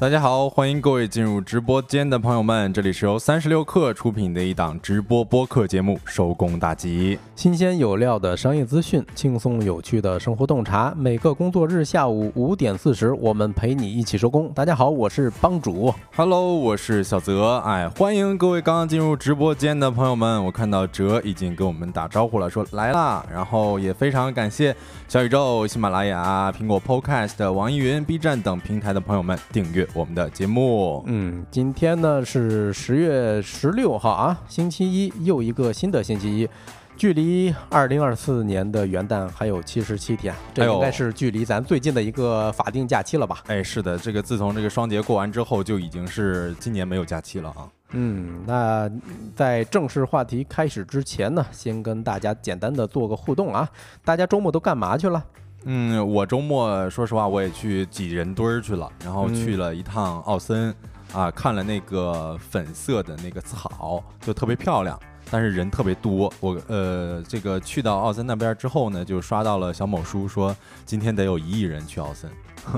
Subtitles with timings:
[0.00, 14.50] 大家好，欢迎各位进入直播间的朋友们，这里是由三十六氪出品的一档直播播客节目《收工大吉》，新鲜有料的商业资讯，轻松有趣的生活洞察，每个工作日下午五点四十，我们陪你一起收工。
[14.54, 24.74] 大家好，我是帮主，Hello，我是小泽，哎，欢迎各位刚刚进入直播间的朋友们，我看到哲已经跟我们打招呼了，说来啦，然后也非常感谢
[25.08, 29.86] 小宇宙、喜马拉雅、苹果 Podcast、网易云、B 站等平台的朋友们订阅。
[29.92, 36.48] 我们的节目，嗯，今天呢是十月十六号啊，星期一，又一个新的星期一，
[36.96, 43.42] 距离二零二四年的元旦还有七十七天，这应该是距离咱最近的一个法定假期了吧？
[43.48, 47.68] 哎，是的，这个自从这个双节过完之后，就已经是今年没有假期了啊。
[47.92, 48.88] 嗯，那
[49.34, 53.68] 在正式话题开始之前呢，先跟大家简单的做个互动啊，
[54.04, 55.24] 大家周末都干嘛去了？
[55.64, 60.74] 嗯，我周末说实话，我也去挤人堆儿去了，然后去了一趟奥森，
[61.12, 64.98] 啊，看了那个粉色的那个草，就特别漂亮，
[65.30, 66.32] 但是人特别多。
[66.40, 72.30] 我呃，这个去到奥森那边之后呢，就刷到了小某书说今天得有一亿人去奥森。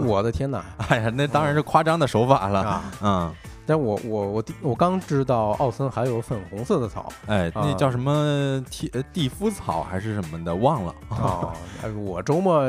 [0.04, 0.64] 我的天哪！
[0.88, 3.32] 哎呀，那当然是夸张的手法了，嗯。
[3.64, 11.52] 但我我我第我刚知道奥森还有粉红色的草，哎，那叫什么蒂蒂夫草还是什么的，忘了啊。
[11.96, 12.60] 我周末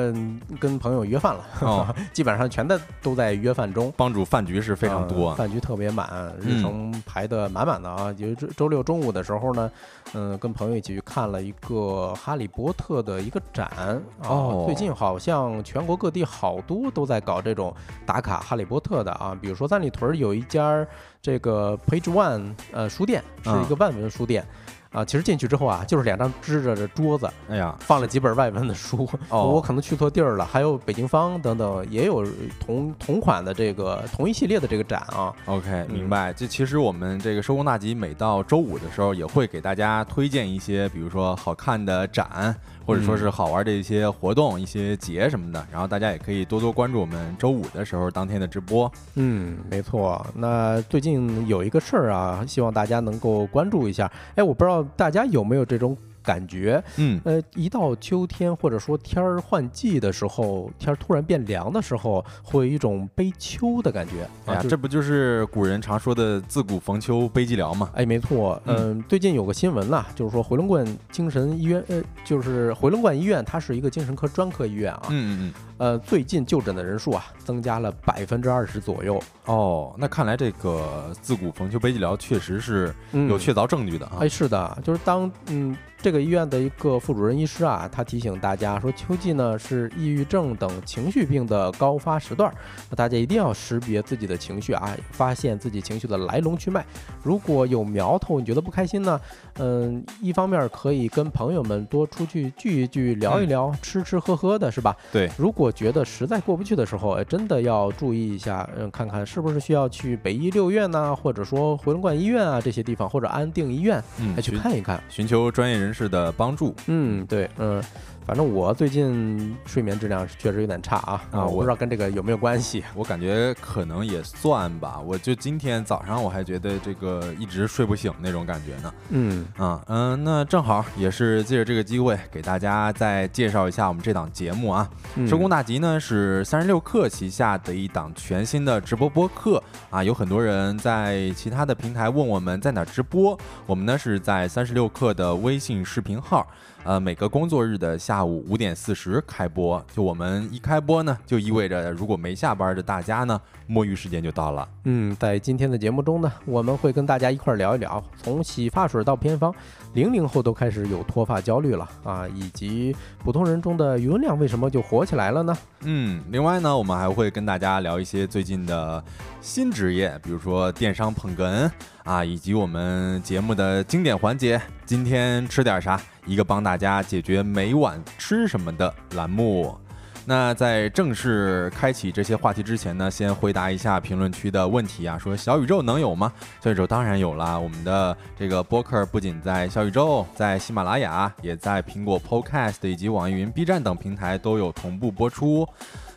[0.59, 3.91] 跟朋友约饭了， 基本上全在都在约饭中。
[3.97, 8.13] 帮主饭局是非常多，饭局特别满，日程排的满满的啊。
[8.13, 9.71] 就周周六中午的时候呢，
[10.13, 14.01] 嗯，跟朋友一起去看了一个哈利波特的一个展。
[14.27, 17.73] 哦，最近好像全国各地好多都在搞这种
[18.05, 20.83] 打卡哈利波特的啊，比如说三里屯有一家。
[21.21, 24.45] 这个 Page One 呃书店是一个万文书店。
[24.93, 29.09] 啊，其实进去之后啊，就是两张支着的桌子，哎呀，放了几本外文的书。
[29.29, 30.45] 哦， 我可能去错地儿了。
[30.45, 32.23] 还有北京方等等，也有
[32.59, 35.33] 同同款的这个同一系列的这个展啊。
[35.45, 36.31] OK，明白。
[36.31, 45.65] 这其实我们这个收工大吉每到周五的时候，也会给大家推荐一些，比如说好看的展，或者说是好玩的一些活动、一些节什么的。
[45.71, 48.91] 然后大家也可以多多关注我们周五的时候当天的直播。
[49.15, 50.23] 嗯，没错。
[50.35, 54.11] 那最近有一个事儿啊，希望大家能够关注一下。
[54.35, 54.82] 哎，我不知道。
[54.95, 56.83] 大家有没有这种感觉？
[56.97, 64.27] 嗯，呃，一到秋天或者说天儿换季的时候，天儿突然变凉的时候，会有一种悲秋的感觉。
[64.45, 67.89] 哎呀，这不就是古人常说的“自古逢秋悲寂寥”吗？
[67.93, 68.59] 哎，没错。
[68.65, 75.03] 嗯，最近有个新闻呐，就是说回龙观精神医院，呃，就是回龙观医院，它是一个精神科专科医院啊。
[75.09, 75.53] 嗯嗯嗯。
[75.79, 79.21] 呃，最近就诊的人数啊，增加了百分之二十左右。
[79.45, 84.17] 哦，那看来这个“自古逢秋悲寂寥”确实是有确凿证据的啊。
[84.21, 85.75] 哎，是的，就是当嗯。
[86.03, 92.53] 这个医院的一个副主任医师啊，他提醒大家说，秋季呢是抑郁症等情绪病的高发时段，
[92.89, 96.85] 那大家一定要识别自己的情绪啊，发现自己情绪的来龙去脉。
[97.23, 99.17] 如果有苗头，你觉得不开心呢？
[99.59, 104.93] 嗯，一方面可以跟朋友们多出去聚一聚，聊一聊，吃吃喝喝的是吧？
[105.09, 105.31] 对。
[105.37, 115.92] 如果觉得实在过不去的时候，哎，真的要注意一下，嗯，看看是不是需要去北医六院呐，或者说回龙观医院啊这些地方，或者安定医院，嗯，去看一看，寻求专业人。
[115.93, 117.81] 士的帮助，嗯，对，嗯。
[118.25, 121.45] 反正我最近睡眠质量确实有点差啊啊！
[121.45, 124.99] 我不知道跟这个有没有关系， 我感觉可能也算吧。
[124.99, 128.93] 我就今天早上我还觉得这个一直睡不醒那种感觉呢。
[129.09, 134.89] 嗯啊嗯，那正好也是借着这个机会给大家再介绍一下我们这档节目啊。
[135.27, 140.03] 收工大吉呢是三十六氪旗下的一档全新的直播播客啊。
[140.03, 146.47] 有很多人在其他的平台问我们在哪直播，我们呢是在三十六氪的微信视频号。
[146.85, 154.67] 呃，每个工作日的下午五点四十开播，就我们一开播呢，就意味着如果没下班的大家呢，摸鱼时间就到了。
[154.83, 159.53] 嗯，在今天的节目中呢，我们会跟大家一块聊一聊，从洗发水到偏方，
[159.93, 165.57] 零零后都开始有脱发焦虑了啊，以及普通人中的余文亮为什么就火起来了呢？
[165.83, 169.01] 嗯，另外呢，我们还会跟大家聊一些最近的
[169.39, 171.71] 新职业，比如说电商捧哏
[172.03, 175.99] 啊，以及我们节目的经典环节，今天吃点啥？
[176.25, 179.77] 一个帮大家解决每晚吃什么的栏目。
[180.25, 185.17] 那在正式开启这些话题之前呢，先回答一下评论区的问题啊。
[185.17, 186.31] 说小宇宙能有吗？
[186.61, 187.59] 小宇宙当然有啦。
[187.59, 195.67] 我们的这个播客不仅在小宇宙，在喜马拉雅，也在苹果 Podcast 以及网易云、B 站等平台都有同步播出。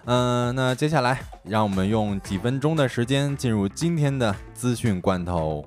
[0.04, 5.64] 嗯，那接下来让我们用几分钟的时间进入今天的资讯罐头。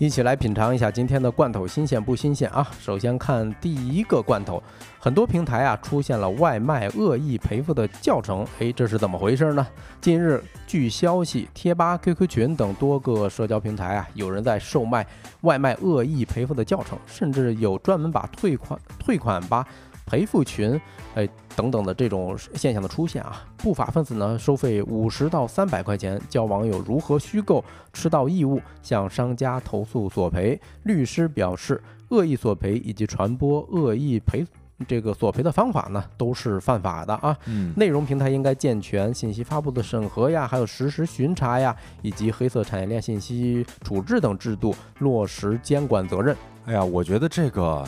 [0.00, 2.66] 一起来品尝一下今天的罐头新鲜不新鲜啊？
[2.80, 4.62] 首先看第一个罐头，
[4.98, 9.66] 很多平台啊出现了外卖恶意赔付的教程，诶，这是怎么回事呢？
[10.00, 15.06] 近日，据消息，贴吧、QQ 群等多个社交平台啊，有人在售卖
[15.42, 19.66] 外卖恶意赔付的教程，甚至有专门把退款、退款吧。
[20.10, 20.78] 赔付群，
[21.14, 30.60] 哎，等等的这种现象的出现啊，不法分子呢收费五十到三百块钱，教网友如何虚构吃到异物，向商家投诉索赔。
[30.82, 34.44] 律师表示，恶意索赔以及传播恶意赔
[34.88, 37.36] 这个索赔的方法呢，都是犯法的啊。
[37.46, 46.36] 嗯，内容平台应该健全信息发布的审核呀，还有实时巡查呀，以及黑色产业链信息处置等制度，落实监管责任。
[46.66, 47.86] 哎呀，我觉得这个。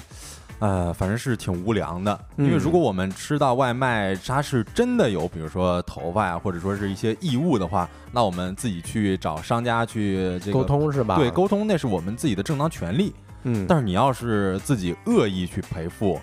[0.63, 11.17] 呃，反正是挺无良的，因为如果我们吃到外卖，它是真的有，比如说头发呀，或者说是一些异物的话，那我们自己去找商家去这个沟通是吧？
[11.17, 13.13] 对，沟通那是我们自己的正当权利。
[13.43, 16.21] 嗯，但是你要是自己恶意去赔付，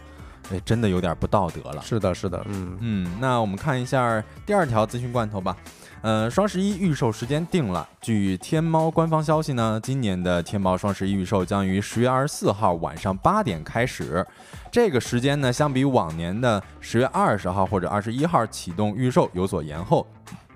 [0.54, 1.82] 哎，真的有点不道德了。
[1.82, 5.54] 是的，是的，嗯嗯，那我们看一下第二条资讯罐头吧。
[6.02, 7.88] 嗯，双十一预售时间定了。
[8.00, 14.26] 据天猫官方消息呢，今年的天猫双十一预售将于十月二十四号晚上八点开始。
[14.72, 20.08] 这个时间呢，相比往年的十月二十号或者二十一号启动预售有所延后，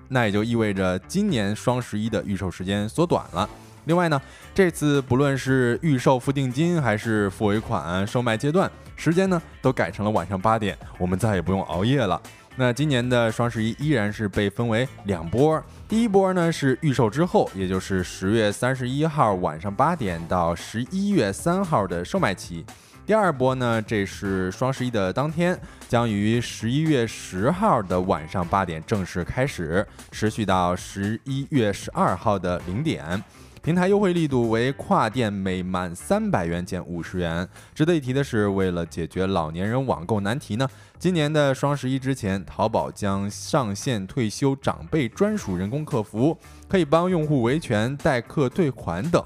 [0.08, 3.46] 那也就意味着今年双十一的预售时间缩短了。
[3.84, 4.18] 另外呢，
[4.54, 12.18] 这次不论是预售付定金还是付尾款售卖阶段，时间呢都改成了晚上八点，我们再也不用熬夜了。
[12.56, 22.64] 那今年的双十一依然是被分为两波，第一波呢是预售之后，也就是十月三十一号晚上八点到十一月三号的售卖期；
[23.04, 25.58] 第二波呢，这是双十一的当天，
[25.88, 33.20] 将于十一月十号的晚上八点正式开始，持续到十一月十二号的零点。
[33.62, 37.48] 平台优惠力度为跨店每满三百元减五十元。
[37.74, 40.68] 值得一提的是，为了解决老年人网购难题呢，
[41.04, 46.34] 今年的双十一之前，淘宝将上线退休长辈专属人工客服。
[46.66, 49.22] 可以帮用户维权、代客退款等。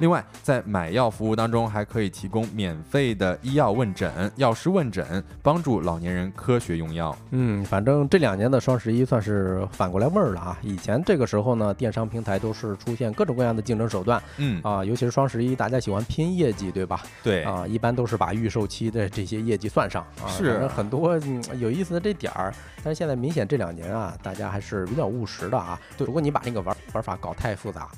[0.00, 7.16] 另外，在买药服务当中，还可以提供免费的医药问诊、药师问诊，帮助老年人科学用药。
[7.30, 10.58] 嗯，反正这两年的双十一算是反过来味儿了啊！
[10.62, 14.20] 以前这个时候呢，电商平台都是出现各种各样的竞争手段。
[14.38, 17.00] 嗯啊，尤其是双十一，大家喜欢拼业绩，对吧？
[17.22, 20.26] 对啊，一般都是把预售期的这些业绩算上啊。
[20.28, 21.18] 是很多
[21.58, 22.52] 有意思的这点儿，
[22.82, 25.80] 但是现在明显这两年啊，大家还是比较务实的啊。
[25.96, 26.76] 对如果你把那个玩。
[26.92, 27.88] 玩法搞太复杂，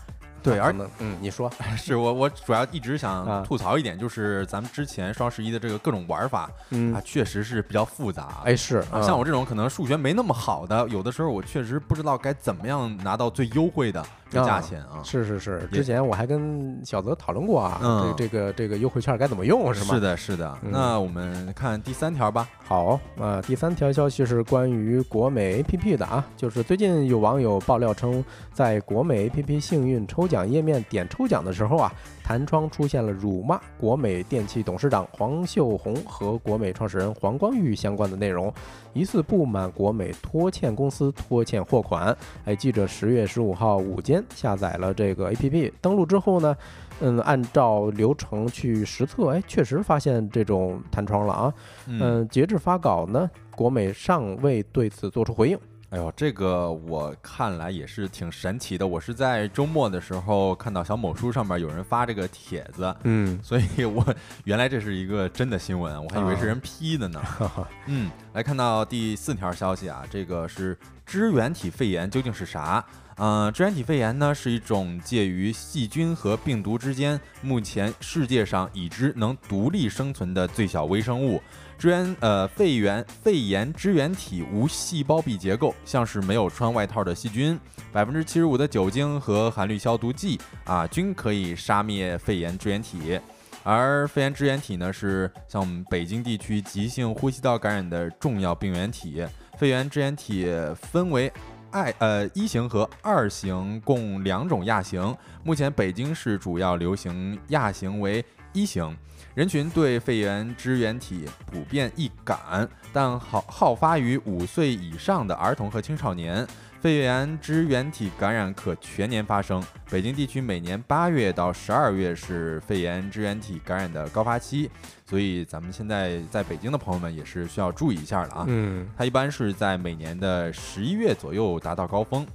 [0.43, 8.43] 对，而嗯，你说 是我我主要一直想吐槽一点，就是咱们之前双十一的这个各种玩法，嗯啊，确实是比较复杂。
[8.45, 14.05] 哎，是像我这种可能数学没那么好的，有的时候我确实不知道该怎么样拿到最优惠的。
[14.33, 17.79] 价钱啊，是是是，之前我还跟小泽讨论过啊，
[18.17, 19.95] 这这个这个优惠券该怎么用是吗？
[19.95, 20.57] 是的，是的。
[20.63, 22.49] 那我们看第三条吧。
[22.65, 28.25] 好呃，第三条消息是关于国美 APP 的啊，就是最近有网友爆料称，
[28.55, 31.93] 在国美 APP 幸运抽奖页面点抽奖的时候啊，
[32.25, 38.51] 弹窗出现了辱骂国美电器董事长黄秀红和国美创始人黄光裕相关的内容，
[38.95, 42.17] 疑似不满国美拖欠公司拖欠货款。
[42.47, 44.25] 哎，记者十月十五号午间。
[44.35, 46.57] 下载了这个 APP，登录之后呢，
[47.01, 51.55] 嗯，按照流程去实测，哎，确实发现这种弹窗了啊。
[51.87, 55.59] 嗯，截至发稿呢，国美尚未对此做出回应。
[55.93, 58.87] 哎呦，这个我看来也是挺神奇的。
[58.87, 64.03] 我是在周末的时候看到小某书上面有人发这个帖子，嗯， 所以我
[64.45, 67.23] 原来这是一个真的新闻，我还以为是人 P 的呢。
[67.89, 72.83] 嗯，来看到第四条消息啊，这个是支原体肺炎究竟是啥？
[73.17, 81.39] 嗯，支原体肺炎呢是一种介于细菌和病毒之间，目前世界上已知能独立生存的最小微生物。
[81.79, 87.59] 支原呃肺炎肺炎支原体无细胞壁结构，像是没有穿外套的细菌。
[87.93, 93.21] 百分之七十五的酒精和含氯消毒剂啊，均可以杀灭肺炎支原体。
[93.65, 99.25] 而肺炎支原体呢，是像我们北京地区急性呼吸道感染的重要病原体。
[99.59, 101.33] 肺炎支原体分为。
[101.75, 108.95] I 呃一型和二型共两种亚型，目前北京市主要流行亚型为一型，
[109.35, 116.47] 人群对肺炎支原体普遍易感，但好好发于五岁以上的儿童和青少年。
[116.83, 124.69] 肺炎支原体感染可全年发生，北京地区每年八月到十二月是肺炎支原体感染的高发期，
[125.09, 128.45] 所以咱们现在在北京的朋友们也是需要注意一下了啊。
[128.49, 132.27] 嗯，它一般是在每年的十一月左右达到高峰。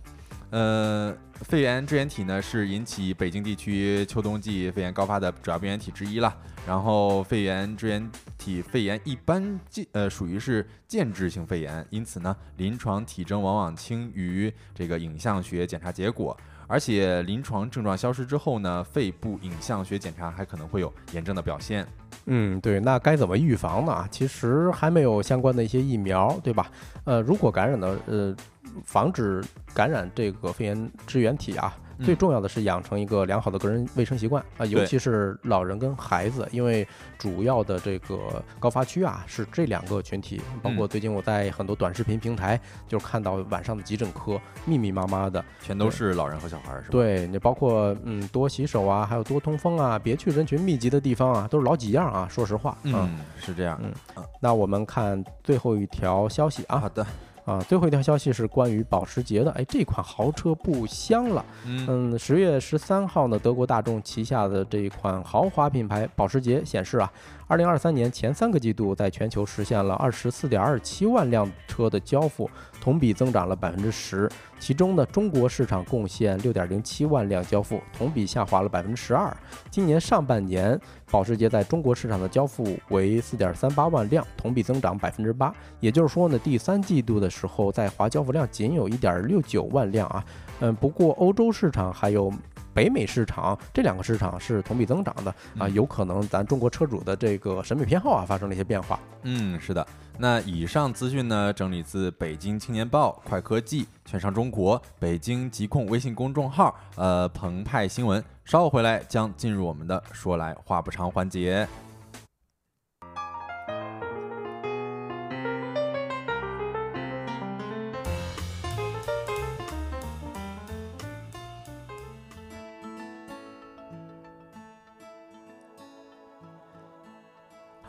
[0.49, 6.33] 呃，肺炎支原体呢是引起北京地区秋冬季肺炎高发的主要病原体之一了。
[6.67, 16.37] 然后肺炎支原体肺炎一般渐呃属于是间质性肺炎，因此呢临床体征往往轻于这个影像学检查结果。
[16.67, 21.87] 而且临床症状消失之后呢，肺部影像学检查还可能会有炎症的表现。
[22.25, 24.05] 嗯，对，那该怎么预防呢？
[24.11, 26.69] 其实还没有相关的一些疫苗，对吧？
[27.05, 28.35] 呃，如果感染的，呃，
[28.83, 29.41] 防止
[29.73, 31.73] 感染这个肺炎支原体啊。
[32.03, 36.87] 最重要的是养成一个良好的个人卫生习惯啊，尤其是老人跟孩子，因为
[37.17, 40.41] 主要的这个高发区啊是这两个群体。
[40.61, 46.87] 包括最近我在很多短视频平台就看到晚上的急诊科密密麻麻的，全都是老人和小孩，是吧？
[46.91, 52.27] 对，你包括嗯多洗手啊，还有多通风啊，别去人群密集的地方啊，都是老几样啊。
[52.29, 53.79] 说实话，嗯，是这样。
[53.83, 53.91] 嗯，
[54.39, 56.79] 那我们看最后一条消息啊。
[56.79, 57.05] 好的。
[57.47, 59.49] 啊，最后一条消息是关于保时捷的。
[59.51, 61.45] 哎，这款豪车不香了。
[61.65, 67.09] 嗯，十月十三号呢，德国大众旗下的这一款豪华品牌保时捷显示啊。
[67.49, 72.49] 二零二三年前三个季度，在全球实现了二十四点二七万辆车的交付，
[72.81, 74.29] 同比增长了百分之十。
[74.59, 79.35] 其中呢，中国市场贡献六点零七万辆交付，同比下滑了百分之十二。
[79.71, 80.77] 今年上半年，
[81.09, 85.55] 保时捷在中国市场的交付为四点三八万辆，同比增长百分之八。
[85.79, 90.25] 也就是说呢，第三季度的时候，在华交付量仅有一点六九万辆啊。
[90.59, 92.29] 嗯，不过欧洲市场还有。
[92.77, 98.99] 北美市场这两个市场是同比增长的啊，有可能咱中国车主的这个审美偏好啊发生了一些变化。
[99.23, 99.85] 嗯，是的。
[100.19, 108.23] 那以上资讯呢，整理自北京青年报、快科技、券商中国、北京疾控微信公众号、呃澎湃新闻。
[108.45, 111.67] 稍后回来将进入我们的说来话不长环节。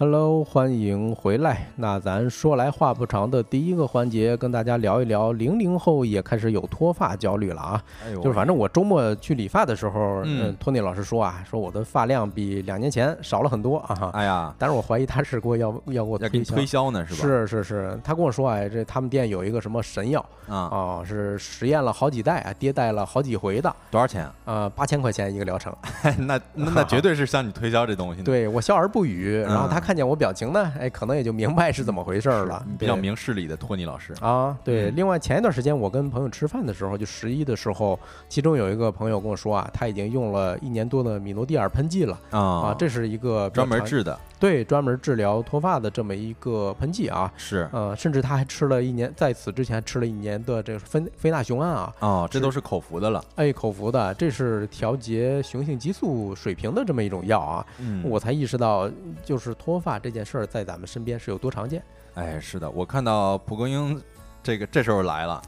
[0.01, 1.67] Hello，欢迎回来。
[1.75, 7.83] 那咱说来话不长的第一个环节，跟大家聊一聊零零后也开始有脱发焦虑了啊。
[8.07, 14.11] 哎就是反正我周末去理发的时候，嗯，托尼老师说啊，说我的发量比两年前少了很多啊。
[14.15, 17.21] 哎呀，但是我怀疑他是给我要要给我推推销呢，是吧？
[17.21, 23.75] 是是是，他跟我说哎，这他们店有一个什么神药啊，哦，是实验了好几代啊，迭代了好几回的。
[23.91, 24.31] 多少钱？
[24.45, 25.75] 呃，八千块钱一个疗程。
[26.19, 28.23] 那那绝对是向你推销这东西。
[28.23, 29.88] 对我笑而不语，然后他。
[29.89, 32.63] 看见我表情呢，哎，可能也就明白是怎么回事了。
[32.79, 34.13] 比较明事理的托尼老师。
[34.21, 34.91] 啊，对。
[34.91, 42.21] 另外，前一段时间我跟朋友吃饭的时候，就十一的时候，其中有一个朋友跟我说啊，他已经用了一年多的米诺地尔喷剂了。
[42.29, 42.39] 啊。
[42.39, 44.21] 啊，这是一个专门治的。
[44.39, 58.89] 对，专门治疗脱发的这么一个喷剂啊，是，呃，甚至他还吃了一年，在此之前还吃了一年的这个非非那雄胺啊，哦，这都是口服的了，哎，口服的，这是调节雄性激素水平的这么一种药啊，嗯，我才意识到，
[59.25, 61.83] 就是脱发这件事儿在咱们身边是有多常见，
[62.15, 64.01] 哎，是的，我看到蒲公英
[64.43, 65.43] 这个这时候来了，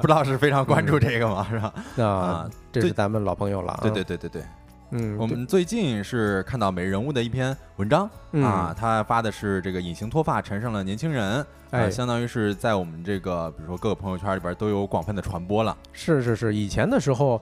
[0.00, 1.46] 不知道是非常关注这个吗？
[1.48, 1.74] 是吧？
[2.04, 4.42] 啊，这是咱们老朋友了，对对对对对。
[4.90, 8.08] 嗯，我们最近是看到美人物的一篇文章
[8.42, 15.76] 啊，他发的是这个隐形脱发缠上了年轻人，哎，相当于是在我们这个比如说各个朋友圈里边都有广泛的传播了。
[15.92, 17.40] 是是是，以前的时候。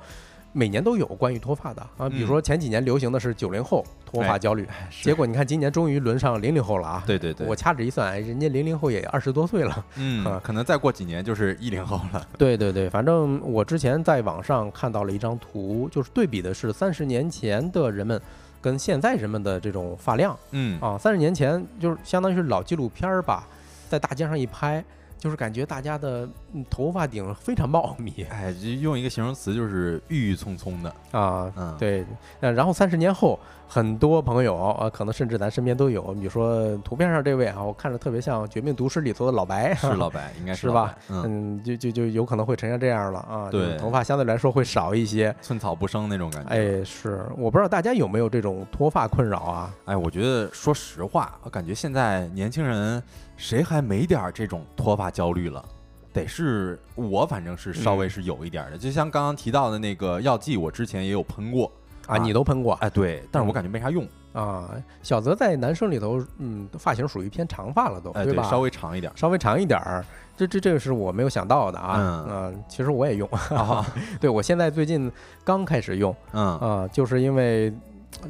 [0.53, 4.69] 每年都有关于脱发的啊，比如说前几年流行的是九零后脱发焦虑，
[5.03, 7.03] 结果你看今年终于轮上零零后了啊！
[7.07, 12.27] 对对对，我掐指一算，人家零零后也二十多岁了，嗯，可能再过几年就是一零后了。
[12.37, 18.21] 对对对，反正我之前在网上看到了一张图，就是对比的是三十年前的人们
[18.61, 23.47] 跟现在人们的这种发量，嗯啊，三十年前就是相当于是老纪录片儿吧，
[23.89, 24.85] 在大街上一拍。
[25.19, 26.29] 就是感觉大家的
[26.69, 31.53] 头发顶非常茂密，哎，就用一个形容词，就是郁郁葱葱的啊。
[31.57, 32.05] 嗯，对。
[32.41, 40.95] 那然后三十年后，很多朋友啊，可能甚至咱身边都有，比如说图片上这位啊，我看着特别像《绝命毒师》里头的老白，是 老白，应该是吧？
[41.09, 43.49] 嗯，就就就有可能会呈现这样了啊。
[43.51, 46.51] 对，头发相对来说会少一些，寸草不生那种感觉。
[46.51, 49.75] 哎，是，我不知道大家有没有这种脱发困扰啊？
[49.87, 53.03] 哎，我觉得说实话，我感觉现在年轻人。
[53.35, 55.65] 谁还没点这种脱发焦虑了？
[56.13, 58.77] 得是我，反正是稍微是有一点的。
[58.77, 61.71] 就像刚刚提到的那个药剂，我之前也有喷过
[62.07, 62.75] 啊，你都喷过？
[62.75, 64.71] 哎，对，但是我感觉没啥用啊。
[65.03, 68.43] 小泽在男生里头，嗯，发型属于偏长发了，都对吧？
[68.45, 70.05] 稍微长一点，稍微长一点儿。
[70.37, 72.27] 这这这个是我没有想到的啊。
[72.29, 73.29] 嗯，其实我也用。
[74.21, 75.11] 对，我现在最近
[75.45, 76.15] 刚开始用。
[76.33, 77.73] 嗯啊，就是因为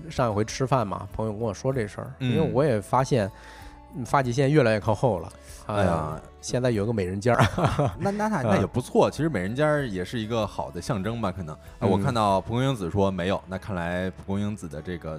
[0.09, 3.31] 上一回吃饭嘛，朋友跟我说这事儿，因为我也发现。
[4.07, 5.29] 发际线越来越靠后了，
[5.67, 7.43] 哎呀，现在有个美人尖儿，
[7.99, 9.11] 那那那那也不错。
[9.11, 11.33] 其实美人尖儿也是一个好的象征吧？
[11.33, 15.19] 可能啊，我看到蒲公英子说没有，那看来蒲公英子的这个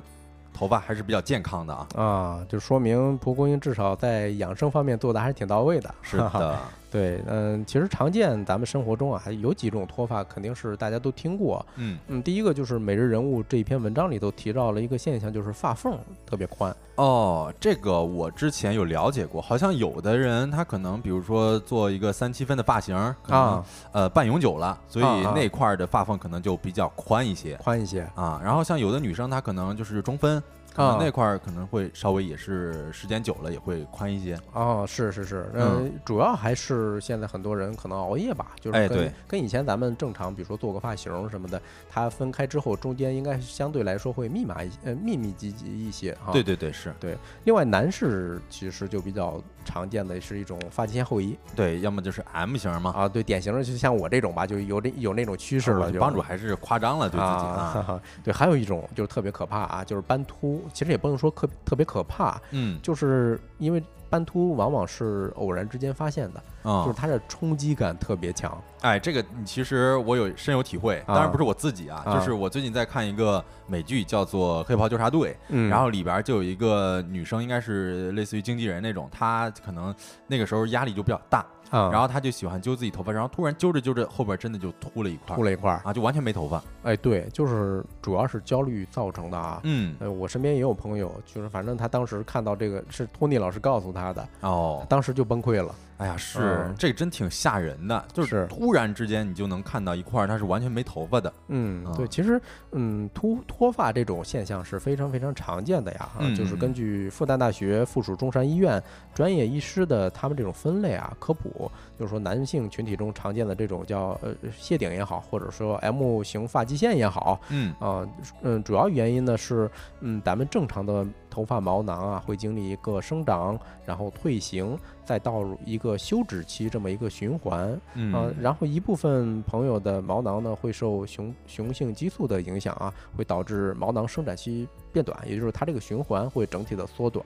[0.53, 1.87] 头发还是比较健康的啊。
[1.95, 5.95] 啊，就说明蒲公英至少在养生方面做的还是挺到位的。
[6.01, 6.59] 是的。
[6.93, 11.65] 对，嗯，其实常见咱们生活中啊，还有几种脱发，肯定是大家都听过。
[11.77, 16.71] 嗯嗯，第一个就是每日人物这一篇文章里头提到了一个现象，就是发缝特别宽。
[16.97, 22.95] 哦，这个我之前有了解过，好像有的人他可能比如说做一个三七分的发型
[23.27, 28.39] 啊，呃，半永久了，所以那块的发缝可能就比较宽一些，宽一些啊。
[28.43, 30.41] 然后像有的女生她可能就是中分。
[30.73, 46.31] 可能那块儿可能会稍微也是时间久了也会宽一些哦，是是是，嗯，主要还是现在很多人可能熬夜吧，就是跟跟以前咱们正常，比如说做个发型什么的，它分开之后中间应该相对来说会密码一呃密密集集一些啊。
[46.31, 47.15] 对对对，是对。
[47.43, 58.01] 另外男士其实就比较常见的是一种发际线后移，对，要么就是 M 型嘛，啊，对，典型的就像我这种吧，就有这有那种趋势了，帮主还是夸张了对自己啊。
[58.23, 60.62] 对，还有一种就是特别可怕啊，就是斑秃。
[60.71, 68.61] 其实也不能说可特别可怕，嗯，就是因为斑秃往往是偶然之间发现的，嗯就是它的冲击感特别强。
[68.81, 79.93] 哎，这个其实我有深有体会，当然不是我自己啊，就是我最近在看一个美剧，叫做《黑袍纠察队》，嗯然后里边就有一个女生，应该是类似于经纪人那种，她可能
[80.27, 81.45] 那个时候压力就比较大。
[81.91, 86.63] 然后他就喜欢揪自己头发，然后突然揪着揪着，后边真的就秃了一块，秃了一块啊，就完全没头发。
[86.83, 89.59] 哎，对，就是主要是焦虑造成的啊。
[89.63, 95.73] 嗯，呃，我身边也有朋友，就是反正他当时看到这个是托尼老师告诉他的，哦，当时就崩溃了。
[95.97, 101.31] 哎呀，是这真挺吓人的，就是突然之间你就能看到一块它是完全没头发的。
[101.47, 106.09] 嗯，对，其实嗯脱脱发这种现象是非常非常常见的呀。
[106.19, 108.81] 嗯，就是根据复旦大学附属中山医院
[109.13, 118.05] 专业医师的他们这种分类啊科普，就是说男性群体中常见的这种叫呃谢顶也好，或者说 M 型发际线也好，嗯啊
[118.41, 119.69] 嗯，主要原因呢是
[120.01, 121.05] 嗯咱们正常的。
[121.33, 127.79] 头发毛囊啊，会经历一个生长，然后退行，再到入一个休止期这么一个循环。
[127.93, 137.25] 嗯，然后一部分朋友的毛囊呢，会受雄雄性激素的影响啊，会导致毛囊生长期变短，也就是它这个循环会整体的缩短。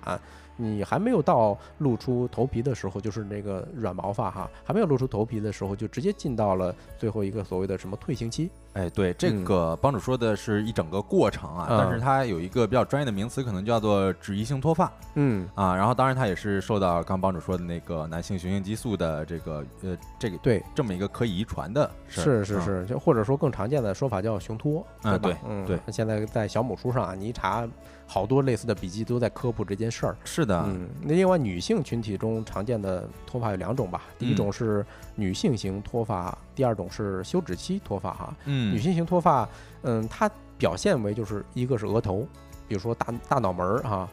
[0.60, 8.50] 你还没有到露出头皮的时候，就是那个软毛发哈，还没有露出头皮的时候，就直接进到了最后一个所谓的什么退行期。
[8.74, 14.92] 哎，对，这个帮主说的是一整个过程啊，但是它有一个比较专业的名词，可能叫做脂溢性脱发。
[15.14, 21.92] 嗯啊，然后当然它也是受到刚帮主说的那个男性雄性激素的这个呃这个对这么一个可以遗传的。
[22.08, 24.86] 是是是，就或者说更常见的说法叫雄脱。
[25.04, 25.78] 嗯，对，嗯对。
[25.92, 27.68] 现在在小母书上啊，你一查。
[28.10, 30.16] 好多类似的笔记都在科普这件事儿。
[30.24, 38.34] 是的，嗯，那另外女性群体中常见的脱发有两种吧，第一种是女性型脱发，第二种是休止期脱发哈。
[38.46, 39.46] 嗯，女性型脱发，
[39.82, 42.26] 嗯，它表现为就是一个是额头，
[42.66, 44.10] 比如说大大脑门儿哈。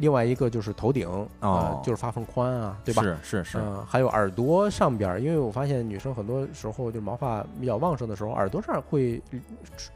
[0.00, 1.08] 另外一个就是头顶
[1.40, 3.02] 啊，就是发缝宽啊，对吧？
[3.02, 3.58] 是是是。
[3.58, 9.22] 嗯，还有耳朵上边，因为我发现女生很多时候就毛发比较旺盛的时候，耳朵上会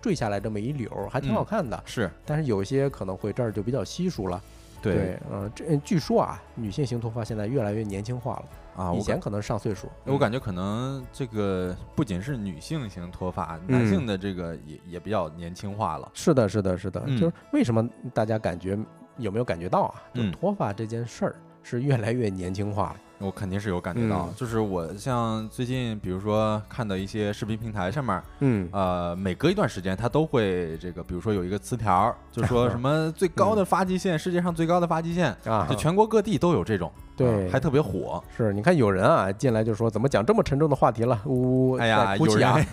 [0.00, 1.82] 坠下来这么一绺，还挺好看的。
[1.86, 4.40] 是，但是有些可能会这儿就比较稀疏了。
[4.82, 8.44] 对，嗯，这据说啊，女性型脱发现在越来越年轻化了。
[8.76, 16.10] 啊，以前可能上岁数，我感觉可能这个不仅是女性型脱发，男性的这个也也比较年轻化了。
[16.12, 18.76] 是的，是的，是的，就是为什么大家感觉？
[19.18, 19.94] 有没有感觉到啊？
[20.14, 22.96] 就脱发这件事儿是越来越年轻化了。
[23.18, 38.22] 我肯定是有感觉到，就是我像最近，比如说看到一些视频平台上面，嗯，呃，每隔一段时间，它都会这个，比如说有一个词条， 就说什么最高的发际线，世界上最高的发际线啊，就全国各地都有这种，对，还特别火。
[38.36, 41.18] 是，你看有人啊进来就说，怎么讲这么沉重的话题了？
[41.24, 42.66] 呜，哎呀，有人，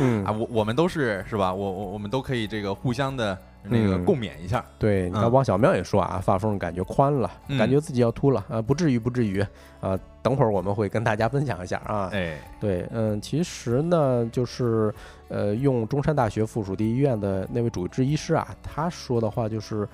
[0.00, 1.54] 嗯 啊，我我们都是是吧？
[1.54, 3.38] 我我我们都可以这个互相的。
[3.68, 9.44] 那个共勉一下，对，你看汪小喵也说啊，发缝感觉宽了，感觉自己要秃了啊，不至于，不至于
[9.80, 9.98] 啊。
[10.22, 12.10] 等会儿我们会跟大家分享一下啊。
[12.12, 14.92] 哎，对，嗯，其实呢，就是
[15.28, 19.88] 呃，用中山大学附属第一医院的那位主治医师啊，他说的话就是，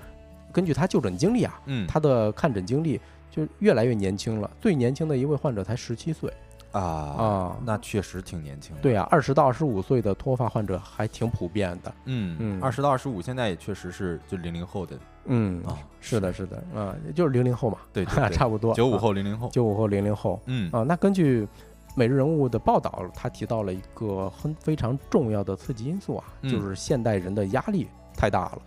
[0.50, 2.98] 根据他就诊经历啊，嗯，他的看诊经历
[3.30, 6.32] 就越来越年轻了，最年轻的一位患者才十七岁。
[6.72, 8.82] 啊啊，那确实挺年轻的。
[8.82, 11.94] 对啊，二十到二十五岁的脱发患者还挺普遍的。
[12.06, 14.98] 嗯嗯，二十到二十五现在也确实是就零零后的。
[15.26, 17.78] 嗯啊，是的，是的啊，也就是零零后嘛。
[17.92, 18.74] 对，差不多。
[18.74, 19.48] 九五后、零零后。
[19.50, 20.40] 九五后、零零后。
[20.46, 21.46] 嗯啊，那根据
[21.94, 28.62] 每日人物的报道，他提到了一个很非常重要的刺激因素啊，就是现代人的压力太大了。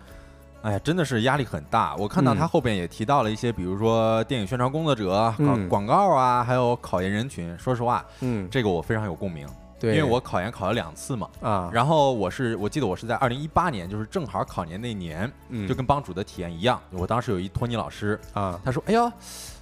[0.65, 1.95] 哎呀，真的是压力很大。
[1.95, 7.56] 我看到他后边也提到了一些，比如说电影宣传工作者、广广告啊，还有考研人群。
[7.60, 9.47] 说实话，嗯，这个我非常有共鸣。
[9.80, 16.82] 对，因为我考研考了两次嘛，啊，然后我是我记得我是在二零一八年，就是正好考研那年，嗯，就跟帮主的体验一样。
[16.89, 19.13] 我当时有一托尼老师啊，他说：“哎呀，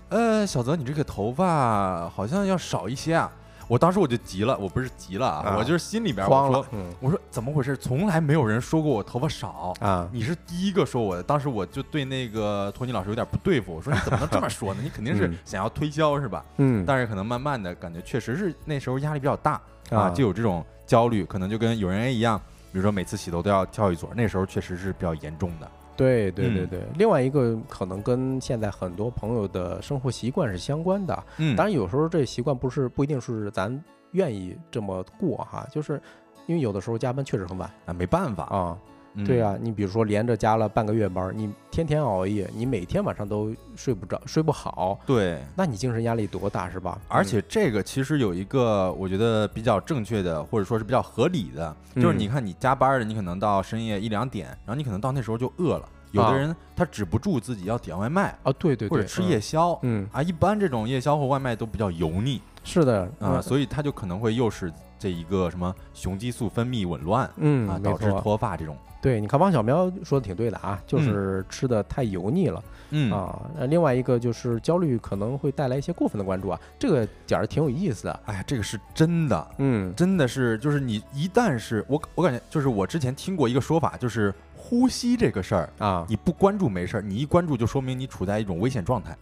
[0.08, 3.30] 呃，小泽，你这个头发好像要少一些啊。”
[3.68, 6.66] 我当时我就急了，我不是急了啊，我就是心里边慌了。
[7.00, 7.76] 我说怎么回事？
[7.78, 11.24] 从来没有人说过我头发少啊，你是第一个说我的。
[11.24, 14.82] 当时我就对那个托尼老师有点不对付，我说你怎么能这么说呢？
[14.84, 16.44] 你肯定是想要推销是吧？
[16.58, 20.66] 嗯，但是可能慢慢的感觉确实是那时候压力比较大啊，就有这种。
[20.86, 22.38] 焦虑可能就跟有人 A 一样，
[22.74, 25.72] 比如说每次洗头都要跳一撮，那时候确实是比较严重的。
[25.96, 31.24] 对对对对，另外一个可能跟现在很多朋友的生活习惯是相关的。
[31.38, 36.02] 嗯，当然有时候这习惯不是不一定是咱愿意这么过哈，就是
[36.48, 38.78] 因为有的时候加班确实很晚啊，没办法啊。
[39.26, 47.00] 对啊，你比如说连着加了半个月班，你天天熬夜，你每天晚上都睡不着、睡不好，对，那你精神压力多大是吧？
[47.08, 55.88] 而且这个其实有一个我觉得比较正确的，或者说是比较合理的，就是你看你加班的，你可能到深夜一两点，然后你可能到那时候就饿了。
[56.12, 60.08] 有的人他止不住自己要点外卖啊，对对，或者吃夜宵，嗯。
[60.12, 68.78] 啊，一般这种夜宵或外卖都比较油腻，是的啊，所以他就可能会又是这一个什么雄激素分泌紊乱，嗯啊，导致脱发这种。
[69.04, 73.38] 对，你看汪小喵说的挺对的啊，就是吃的太油腻了，嗯啊，
[73.68, 78.20] 另外一个就是焦虑可能会带来一些过分的关注啊，这个点儿挺有意思的。
[78.28, 89.18] 哎呀，这个是真的，嗯，真的是，就是你一旦是我，我感觉就是我之前听过一个说法，就是呼吸这个事儿啊，你不关注没事儿，你一关注就说明你处在一种危险状态，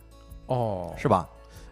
[0.45, 1.27] 哦，是吧？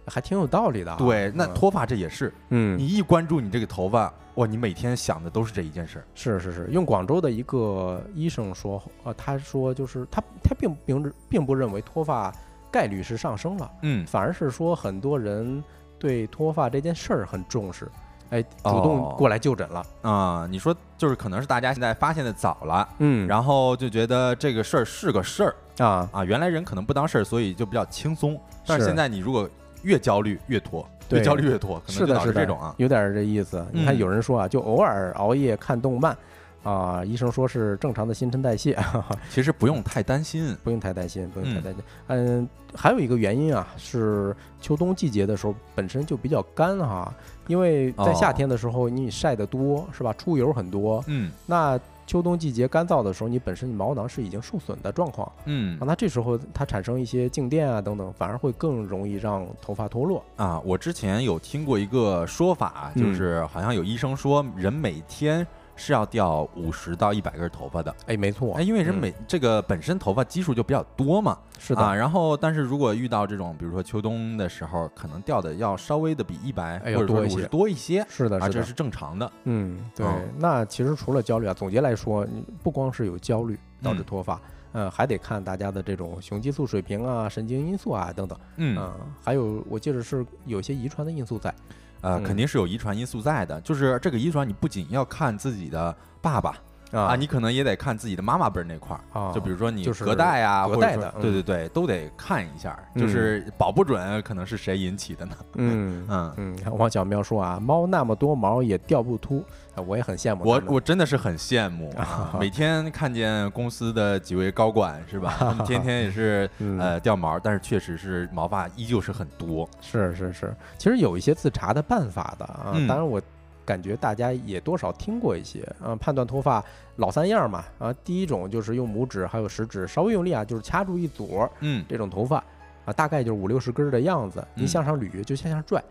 [0.09, 0.95] 还挺有道理的。
[0.97, 4.11] 对，那脱发这也是，嗯，你一关注你这个头发。
[4.35, 6.05] 哇，你每天想的都是这一件事儿。
[6.15, 12.33] 是是是，用广州的一个医生说，呃，他说就是他他并并并不认为脱发
[12.71, 15.61] 概率是上升了，嗯，反而是说很多人
[15.97, 17.91] 对脱发这件事儿很重视，
[18.29, 20.47] 哎，主动过来就诊了啊。
[20.49, 28.39] 你说就是可能是大家现在发现的早了，嗯，然后就觉得这个事儿是个事儿啊啊，原来人可能不当事儿，所以就比较轻松。
[28.65, 29.49] 但是现在你如果
[29.83, 30.87] 越焦虑越拖。
[31.11, 33.65] 越焦虑越拖，可能是的，是这种啊，有点这意思。
[33.71, 36.15] 你看，有人说啊，就偶尔熬夜看动漫，
[36.61, 38.77] 啊，医生说是正常的新陈代谢，
[39.27, 41.83] 其实不用太担心，不用太担心，不用太担心。
[42.09, 47.11] 嗯，还有一个原因啊，是秋冬季节的时候本身就比较干哈，
[47.47, 51.79] 因为在夏天的时候你晒得多是吧，出油很多，嗯，那。
[52.09, 60.59] 秋冬季节干燥的时候，你本身毛囊是已经受损的状况，嗯，啊，那这时候它产生一些静电啊等等，反而会更容易让头发脱落啊。
[60.61, 65.45] 我之前有听过一个说法，就是好像有医生说，人每天。
[65.79, 71.81] 是要掉五十到一百根头发的，哎，没错，哎，因为人每这个本身头发基数就比较多嘛，是的。
[71.81, 71.95] 啊。
[71.95, 79.31] 然后，但是如果遇到这种，比如说秋冬的时候，可能掉的要稍微的比一百或者说五十多一些，是的，啊，这是正常的。
[79.45, 80.05] 嗯，对。
[80.37, 84.39] 那其实除了焦虑啊，总结来说，你不光是有焦虑导致脱发，
[84.73, 91.53] 嗯，还得看大家的这种雄激素水平啊、神经因素啊等等，嗯，还有我记得是有些遗传的因素在。
[92.01, 96.57] 呃，肯定是有遗传因素在的，就是这个遗传，你不仅要看自己的爸爸
[96.91, 105.35] 啊，你可能也得看自己的妈妈辈儿那块儿啊，就比如说你隔代啊，隔代的，对对对，都得看一下，就是保不准可能是谁引起的呢？
[105.55, 109.43] 嗯嗯嗯，王小喵说啊，猫那么多毛也掉不秃。
[109.81, 112.35] 我也很羡慕我，我真的是很羡慕啊！
[112.39, 115.35] 每天看见公司的几位高管是吧？
[115.39, 119.67] 他们天天也是 呃掉毛，但是确实是毛发依旧是很多。
[119.81, 122.73] 是是是，其实有一些自查的办法的啊。
[122.87, 123.21] 当然，我
[123.65, 125.95] 感觉大家也多少听过一些啊。
[125.95, 126.63] 判断脱发
[126.95, 132.43] 老三样嘛啊，第一种就是用拇指还有食指稍微用力啊，就是掐住一撮嗯这种头发
[132.85, 135.83] 啊，大概就是五六十根的样子，你向上捋就向下拽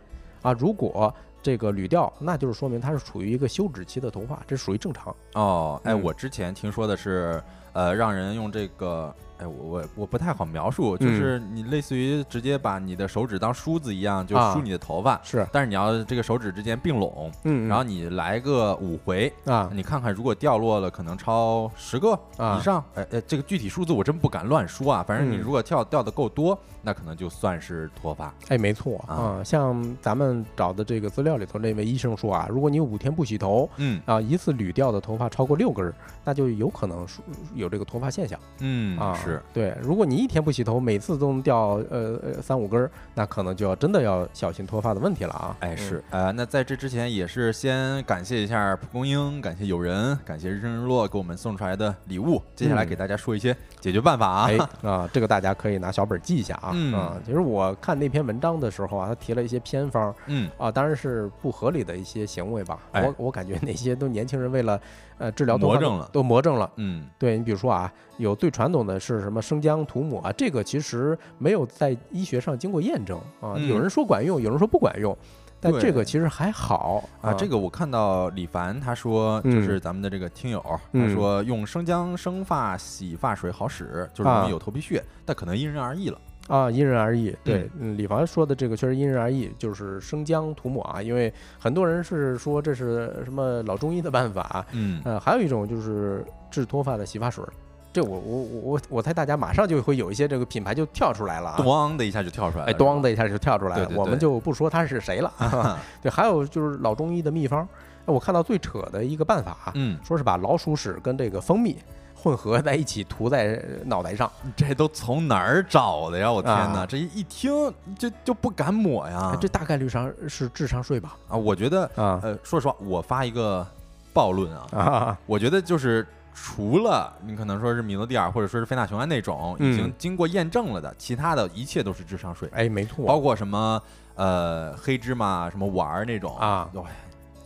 [0.42, 0.53] 啊。
[0.53, 1.14] 如果
[1.49, 5.81] 这个捋掉，那就是说明它是处于一个休止期的头发，这属于正常哦。
[5.83, 7.43] 哎，我之前听说的是，
[7.79, 9.14] 呃，让人用这个。
[9.41, 15.21] 哎，我我我不太好描述，就是你类似于直接把你的手指当梳子一样，就梳你的头发。
[15.23, 22.19] 是，但是你要这个手指之间并拢，嗯，然后你来个五回啊，你看看如果掉落了，可能超十个
[22.59, 25.05] 以上，哎哎，这个具体数字我真不敢乱说啊。
[25.07, 28.35] 反正你如果跳掉的够多，那可能就算是脱发。
[28.49, 37.07] 哎，没错啊，像咱们找的这个资料里头那位医生说啊，如果你五天不洗头，嗯啊，一次捋掉的头发超过六根，那就有可能
[37.55, 38.38] 有这个脱发现象。
[38.61, 39.14] 嗯啊。
[39.14, 45.57] 是对，如果你一天不洗头，每次都能掉呃呃三五根儿，那可能就要真的要小心脱发的问题了啊。
[45.61, 52.42] 哎，是呃，那在这之前也是先感谢一下蒲公英，感谢友人，感谢日升日落给我们送出来的礼物。
[52.54, 54.49] 接下来给大家说一些解决办法啊。
[54.49, 56.75] 哎啊，这个大家可以拿小本记一下啊。
[56.95, 62.79] 啊，其实我看那篇文章的时候啊，他提了一些偏方，嗯啊，当然是不合理的一些行为吧。
[62.93, 64.81] 我我感觉那些都年轻人为了
[65.19, 66.71] 呃治疗魔怔了，都魔怔了。
[66.77, 75.17] 嗯，对你比如说啊，有最传统的是什么生姜涂抹啊，这个其实没有在医学上经过验证啊，有人说管用，有人说不管用。
[75.61, 86.21] 但这个其实还好啊，这个我看到李凡他说，就是咱们的这个听友，他说用生姜生发洗发水好使，就是容易有头皮屑，但可能因人而异了。
[86.47, 87.37] 啊，因人而异。
[87.44, 97.44] 对，李凡说的这个确实因人而异，就是生姜涂抹啊，因为很多人是说这是什么老中医的办法，嗯，呃，还有一种就是治脱发的洗发水。
[97.90, 105.33] 这我我我我猜大家马上就会有一些这个品牌就跳出来了，啊咣的一下就跳出来了，哎，咣的一下就跳出来了，我们就不说他是谁了。
[106.03, 107.66] 对，还有就是老中医的秘方，
[108.05, 111.79] 我看到最扯的一个办法，嗯，说是把老鼠屎跟这个蜂蜜
[112.14, 116.31] 混合在一起涂在脑袋上，这都从哪儿找的呀？
[116.31, 117.51] 我天哪，这一听
[117.98, 119.35] 就就不敢抹呀。
[119.40, 121.16] 这大概率上是智商税吧？
[121.29, 123.66] 啊，我觉得啊，呃，说实话，我发一个
[124.12, 126.07] 暴论啊，我觉得就是。
[126.35, 132.49] 除了你可能说是米诺地尔或者说是非那雄胺那种已经经过验证了的，其他的一切都是智商税。
[132.53, 133.83] 哎，没错，包括什么
[134.14, 136.71] 呃黑芝麻、什么丸儿那种啊，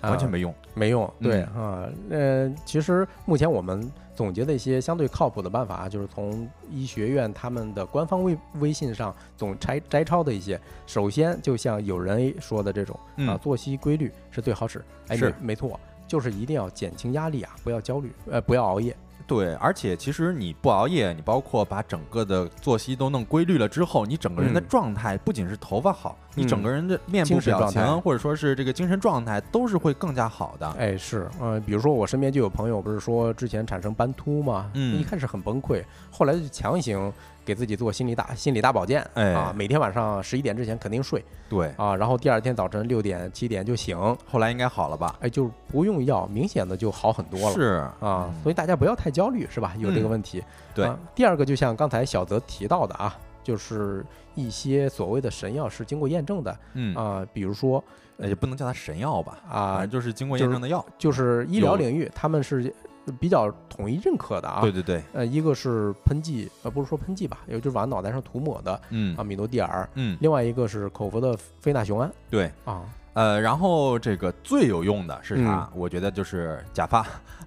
[0.03, 1.11] 完全没用，没用。
[1.21, 10.61] 对啊，呃，其实目前我们总结的一些相对靠谱的办法，就是从医学院他们的官方微微信上总摘摘抄的一些。
[10.87, 14.85] 首先，就像有人说的这种啊，作息规律是最好使。
[15.09, 15.79] 哎，是没错。
[16.13, 18.95] 就是一定要减轻压力啊，不要焦虑，呃，不要熬夜。
[19.27, 30.69] 对，而且其实你不熬夜，你包括把整个的作息都弄规律了之后，你整个人的状态不仅是头发好，你整个人的面部表情或者说是这个精神状态都是会更加好的。
[30.73, 37.11] 哎，是，呃，比如说我身边就有朋友不是说之前产生斑秃嘛，嗯，一开始很崩溃，后来就强行。
[37.45, 43.97] 给自己做心理大心理大保健，哎啊，每天晚上十一点之前肯定睡，对啊，然后第二天早晨六点七点就醒，
[44.31, 45.17] 后来应该好了吧？
[45.21, 47.63] 哎，就不用药，明显的就好很多了，是
[48.01, 49.75] 啊，所以大家不要太焦虑，是吧？
[49.79, 50.43] 有这个问题，
[50.75, 50.91] 对。
[51.15, 57.83] 第二个就像刚才小泽提到的啊，就是一些所谓的神药是经过验证的，嗯啊，比如说
[58.19, 62.73] 也不能叫它神药吧，啊，就是经过验证的药，就是医疗领域他们是。
[63.19, 69.17] 比较统一认可的啊，对对对，呃，一个是喷剂，呃，不是说喷剂吧，也就是往脑袋上涂抹的，嗯。
[69.17, 72.51] 啊，米诺地尔，嗯，另外一个是口服的非那雄胺，对。
[72.65, 72.83] 啊，
[73.15, 75.69] 呃，然后这个最有用的是啥？
[75.75, 77.07] 我觉得就是假发。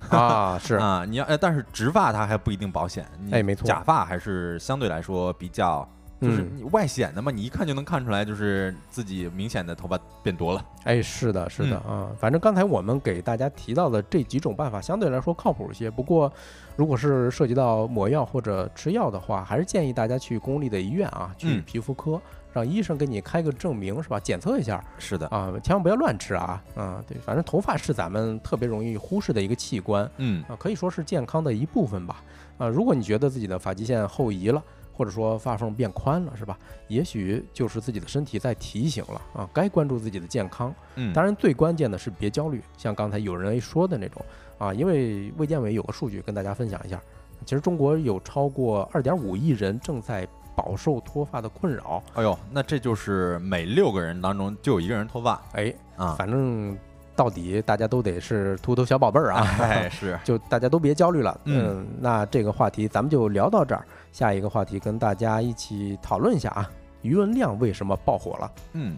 [0.10, 0.76] 啊， 是。
[0.76, 5.88] 啊，你要，呃，但是植发它还不一定保险，哎，没错，假发还是相对来说比较。
[6.22, 10.66] 就是你外显的嘛，你一看就能看出来，就是自己明显的头发变多了。
[10.86, 12.10] 哎，是的，是的啊。
[12.18, 15.92] 反正刚才我们给大家提到的这几种办法，相对来说靠谱一些。
[15.92, 16.32] 不过，
[16.78, 22.20] 如果是涉及到抹药或者吃药的话，还是建议大家去公立的医院啊，去皮肤科，
[22.54, 24.18] 让医生给你开个证明，是吧？
[24.18, 24.82] 检测一下。
[24.98, 26.64] 是的啊，千万不要乱吃啊。
[26.76, 30.10] 啊，对，反正头发是咱们特别容易忽视的一个器官。
[30.18, 32.24] 嗯啊，可以说是健康的一部分吧。
[32.58, 34.64] 啊，如果你觉得自己的发际线后移了，
[34.96, 36.58] 或者说发缝变宽了，是吧？
[36.88, 40.74] 也许就是自己的身体在提醒了啊，该关注自己的健康。
[40.96, 44.24] 嗯，当然最关键的是别焦虑，像刚才有人说的那种
[44.58, 47.02] 啊，因为卫健委有个数据跟大家分享一下，
[47.46, 52.02] 其实中国有超过二点五亿人正在饱受脱发的困扰。
[52.14, 55.42] 哎呦，那这就是每六个人当中就有一个人脱发。
[55.52, 56.78] 哎啊，反正。
[57.16, 59.48] 到底大家都得是秃头小宝贝儿啊！
[59.62, 61.40] 哎，是， 就大家都别焦虑了。
[61.46, 63.86] 嗯，那这个话题咱们就聊到这儿。
[64.12, 66.70] 下一个话题跟大家一起讨论一下啊，
[67.02, 68.52] 余文亮为什么爆火了？
[68.74, 68.98] 嗯。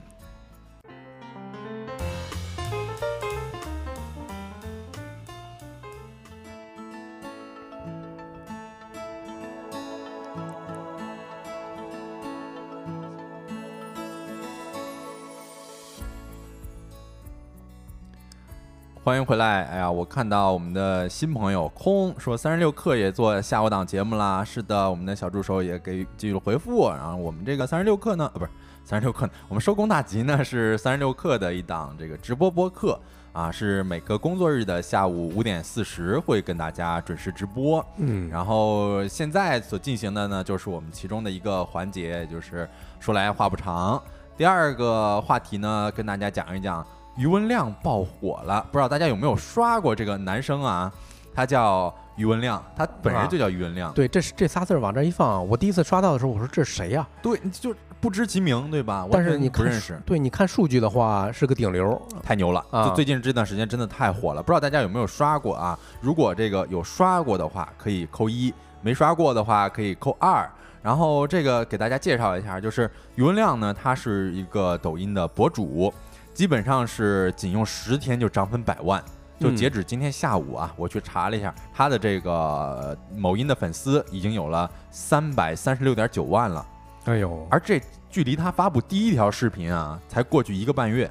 [19.08, 19.64] 欢迎回来！
[19.68, 24.44] 哎呀，我看到我们的新朋友空说三十六课也做下午档节目啦。
[24.44, 26.90] 是的，我们的小助手也给给予了回复。
[26.90, 28.52] 然后我们这个三十六课呢，啊，不是
[28.84, 33.00] 三十六课，我们收工大吉呢是三十六课的一档这个直播播客
[33.32, 37.82] 啊，是每个工作日的下午五点四十会跟大家准时直播。
[38.00, 44.04] 嗯，然后现在所进行的呢，就是我们其中的一个环节，就是说来话不长。
[44.36, 46.86] 第二个话题呢，跟大家讲一讲。
[47.18, 50.92] 余文亮爆火了，不知道大家有没有刷过这个男生啊？
[51.34, 53.92] 他叫于文亮，他本人就叫于文亮。
[53.94, 57.08] 对，这是这仨字儿往这一放，我第一次刷到的时候，我说这是谁呀？
[57.22, 59.08] 对，就不知其名，对吧？
[59.12, 62.64] 但是你不认识，对，你看数据的话是个顶流，太牛了！
[62.72, 65.78] 就最近这段时间真的太火了，不知道大家有没有刷过啊？
[66.02, 68.52] 如果这个有刷过的话，可以扣一；
[68.82, 70.48] 没刷过的话，可以扣二。
[70.84, 75.94] 然后这个给大家介绍一下，就是于文亮呢，他是一个抖音的博主，
[76.38, 79.04] 基本上是仅用十天就涨粉百万。
[79.40, 86.64] 就截止今天下午啊，我去查了一下，他的这个某音的粉丝已经有了三百三十六点九万了。
[87.06, 91.10] 哎呦，而这距离他发布第一条视频啊，才过去一个半月。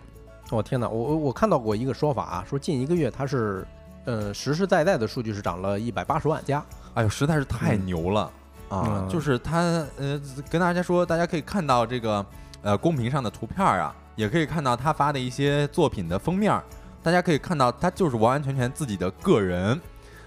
[0.50, 3.66] 我天哪，我我我看到过一个说法啊，说近一个月他是，
[4.04, 6.64] 呃，实实在在的数据是涨了一百八十万加。
[6.94, 8.30] 哎呦，实在是太牛了
[8.68, 9.04] 啊！
[9.10, 9.58] 就是他
[9.98, 12.24] 呃，跟大家说，大家可以看到这个
[12.62, 16.60] 呃公屏上的图片啊，也可以看到他发的一些作品的封面。
[17.02, 19.80] 大家可以看到，他就是完完全全自己的个人，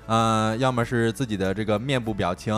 [0.05, 2.55] 呃，要么是自己的这个面部表情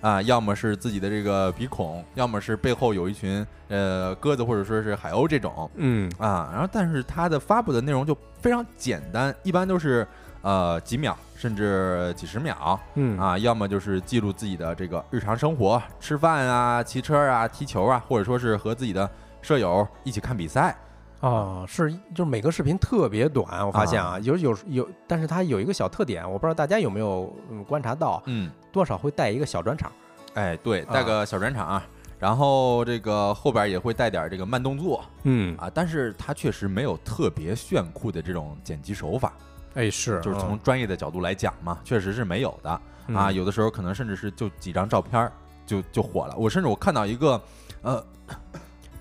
[0.00, 6.08] 啊，要么是自己的这个鼻孔，要么是背后有一群呃鸽子或者说是海鸥这种，嗯。
[6.18, 10.06] 啊，然后但是他的发布的内容就非常简单，一般都是
[10.42, 13.18] 呃几秒甚至几十秒，嗯。
[13.18, 19.10] 啊，要么就是记录自己的这个日常生活，吃饭啊、骑车啊、踢球啊，或者说是和自己的
[19.44, 20.74] 舍友一起看比赛。
[21.20, 29.90] 啊，是，就是每个视频特别短，我发现啊，有有有，但是它有一个小特点，我不知道大家有没有嗯观察到，嗯，多少会带一个小转场，
[30.34, 31.86] 哎，对，带个小转场啊，
[32.18, 35.56] 然后这个后边也会带点这个慢动作，嗯。
[35.56, 39.32] 啊，但是它确实没有特别炫酷的这种剪辑手法，
[39.74, 42.80] 哎，是，就是从专业的角度来讲嘛，确实是没有的
[43.14, 45.30] 啊，有的时候可能甚至是就几张照片
[45.64, 47.40] 就就火了，我甚至我看到一个，
[47.80, 48.04] 呃。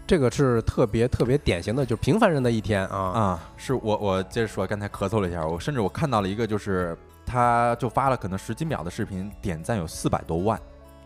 [0.05, 3.43] 这个是特别特别典型的，就是平凡人的一天啊啊！
[3.55, 10.59] 是我我接着说，刚才咳嗽了一下，我甚至我看到了一个，就是他就发了可能十几秒的视频，点赞有四百多万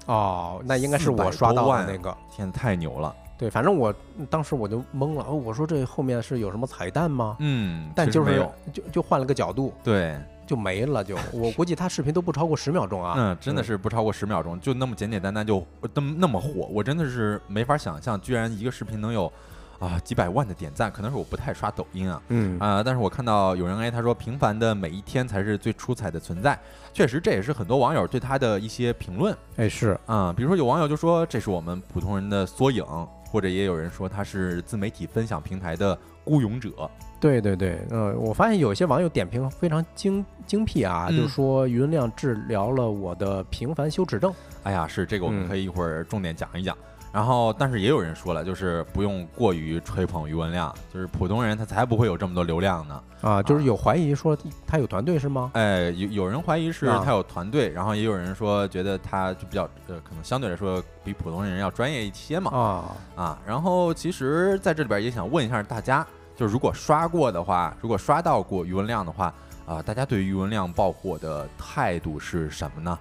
[0.07, 3.15] 哦，那应该是我刷到的那个，天，太牛了！
[3.37, 3.93] 对，反正我
[4.31, 7.37] 当时我就懵了，我说这后面是有什么彩蛋吗？
[7.39, 10.17] 嗯，但就是就就换了个角度，对。
[10.47, 13.13] 就没了，就我估计他视频都不超过十秒钟啊。
[13.17, 19.31] 嗯，真的是不超过十秒钟，就那么简简单单就那么那么火，我真的是没法想象，居然一个视频能有
[19.77, 20.91] 啊几百万的点赞。
[20.91, 26.57] 可能是我不太刷抖音啊，嗯啊，但是我看到有人哎他说平凡的每一天才是最出彩的存在，
[26.93, 29.35] 确实这也是很多网友对他的一些评论。
[29.57, 32.83] 哎是啊，比如说有网友就说这是我们普通人的缩影，
[33.29, 36.71] 或者也有人说他是自媒体分享平台的孤勇者。
[37.19, 44.33] 对对对，呃，我发现有些网友点评非常精精辟啊，就是说于文亮治疗了我的平凡羞耻症。
[44.63, 46.77] 哎呀，是这个，我们可以一会儿重点讲一讲。
[47.11, 53.01] 然后，但是也有人说了，就是不用过于吹捧于文亮，就是普通人他才不会有这么多流量呢。
[53.21, 55.49] 啊，就是有怀疑说他有团队是吗？
[55.55, 62.51] 哎，有有人怀疑是他有团队，然后也有人说觉得他就比较呃，可能相对来说比普通人要专业一些嘛。
[62.51, 66.05] 啊啊，然后其实在这里边也想问一下大家。
[66.37, 69.33] 就如果刷过的话，如果刷到过余文亮的话，
[69.65, 72.97] 啊，大家对于余文亮爆火的态度是什么呢？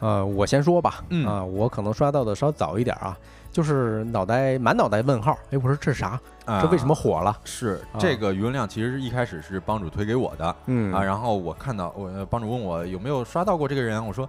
[0.00, 3.14] 呃，我先说吧，啊，我可能刷到的稍早一点啊，
[3.52, 6.18] 就是脑袋满脑袋问号，哎，我说这是啥？
[6.46, 7.38] 这为什么火了？
[7.44, 14.26] 是这个余文亮，其实一开始是帮主推给我的，嗯啊，然后我看到我帮主问我有没有刷到过这个人，我说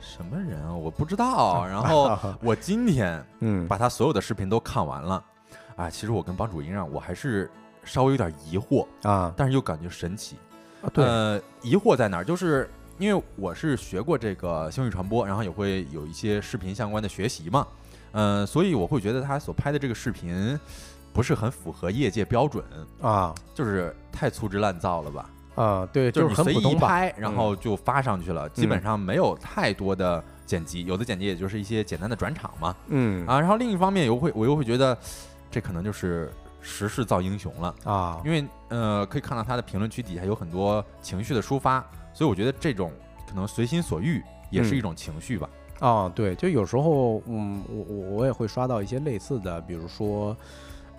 [0.00, 0.74] 什么人啊？
[0.74, 1.66] 我不知道。
[1.68, 5.22] 然后我今天 嗯把他所有的视频都看完了，
[5.76, 7.48] 啊，其实我跟帮主一样，我还是。
[7.84, 10.36] 稍微有点疑惑啊，但是又感觉神奇
[10.82, 10.90] 啊。
[10.92, 12.24] 对，呃，疑惑在哪儿？
[12.24, 17.66] 就是因为我是学过这个声誉传播，然后也会有一些视频相关的学习嘛，
[18.12, 20.58] 嗯，所以我会觉得他所拍的这个视频
[21.12, 22.62] 不是很符合业界标准
[23.00, 25.30] 啊，就是太粗制滥造了吧？
[25.54, 34.96] 啊，对，就是很随意拍，然后就发上去了，基本上没有太多的剪辑，有的剪辑也就是一些简单的转场嘛，嗯啊，然后另一方面又会我又会觉得
[35.50, 36.30] 这可能就是。
[36.60, 38.20] 时势造英雄了啊！
[38.24, 42.92] 因为呃，可以看到他的评论区底下有很多情绪的抒发，所以我觉得这种
[43.28, 45.48] 可能随心所欲也是一种情绪吧。
[45.78, 50.36] 啊，对，就有时候嗯，我我我也会刷到一些类似的，比如说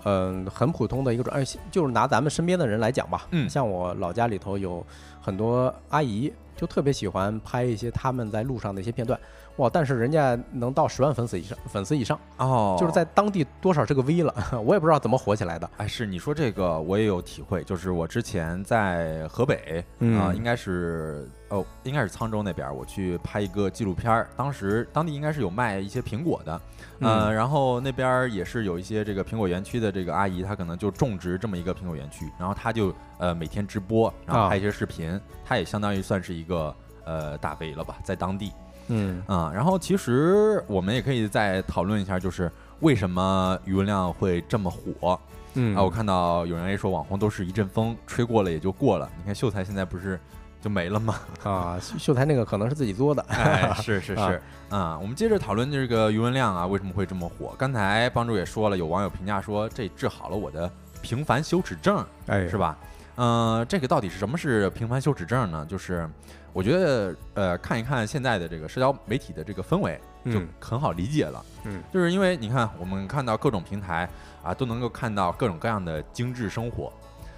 [0.04, 4.84] 嗯，很普通的一个转，就是拿咱们身边的人来讲吧，嗯，像我老家里头有
[5.22, 9.20] 很多阿姨，就特别喜欢拍一些他们在路上的一些片段。
[9.58, 9.70] 哇！
[9.72, 14.34] 但是人家能到十万粉丝以上，粉丝以上哦，就是在当地多少是个 V 了，
[14.66, 15.70] 我也不知道怎么火起来的。
[15.78, 19.84] 哎，是你说这个我也有体会，就是我之前在河北
[20.18, 26.62] 啊，应该是哦，应该是沧州那边，我去拍一个纪录片儿，当时当地应该是有卖一些苹果的，
[27.00, 36.74] 嗯，然后那边也是有一些这个苹果园区的这个阿姨，她可能就种植这么一个苹果园区，然后她就呃每天直播，然后拍一些视频，她也相当于算是一个。
[37.04, 38.54] 呃大 V 了吧，在当地。
[38.94, 45.20] 嗯啊，然后其实我们也可以再讨论一下，就是为什么余文亮会这么火？
[45.54, 49.10] 嗯啊，我看到有人 A 说网红都是一阵风，吹过了也就过了。
[49.18, 50.20] 你看秀才现在不是
[50.62, 51.16] 就没了吗？
[51.44, 53.22] 啊，秀秀才那个可能是自己作的。
[53.30, 54.98] 哎， 是是是啊。
[55.02, 57.54] 我们接着讨论这个余文亮啊，为什么会这么火？
[57.58, 60.72] 刚才帮主也说了，有网友评价说这治好了我的
[61.02, 62.78] 平凡羞耻症，哎，是吧？
[63.16, 65.66] 嗯，这个到底是什么是平凡羞耻症呢？
[65.70, 66.10] 就是
[66.54, 70.48] 我觉得呃，看一看现在的这个社交媒体的这个氛围，就嗯。
[70.60, 71.44] 很好理解了。
[71.66, 74.10] 嗯，就是因为你看，我们看到各种平台
[74.44, 76.92] 啊，都能够看到各种各样的精致生活，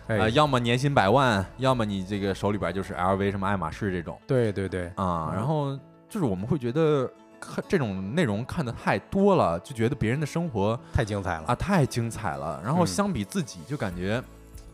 [0.07, 4.19] 呃，哎，要么年薪百万，要么你这个手里边就是 LV 什么爱马仕这种。
[4.27, 5.29] 对对对，啊。
[5.29, 5.35] 嗯。
[5.35, 5.77] 然后
[6.09, 7.09] 就是我们会觉得
[7.39, 11.45] 看这种内容看的太多了，就觉得别人的生活太精彩了。
[11.47, 12.87] 啊太精彩了，然后嗯。
[12.87, 14.23] 相比自己就感觉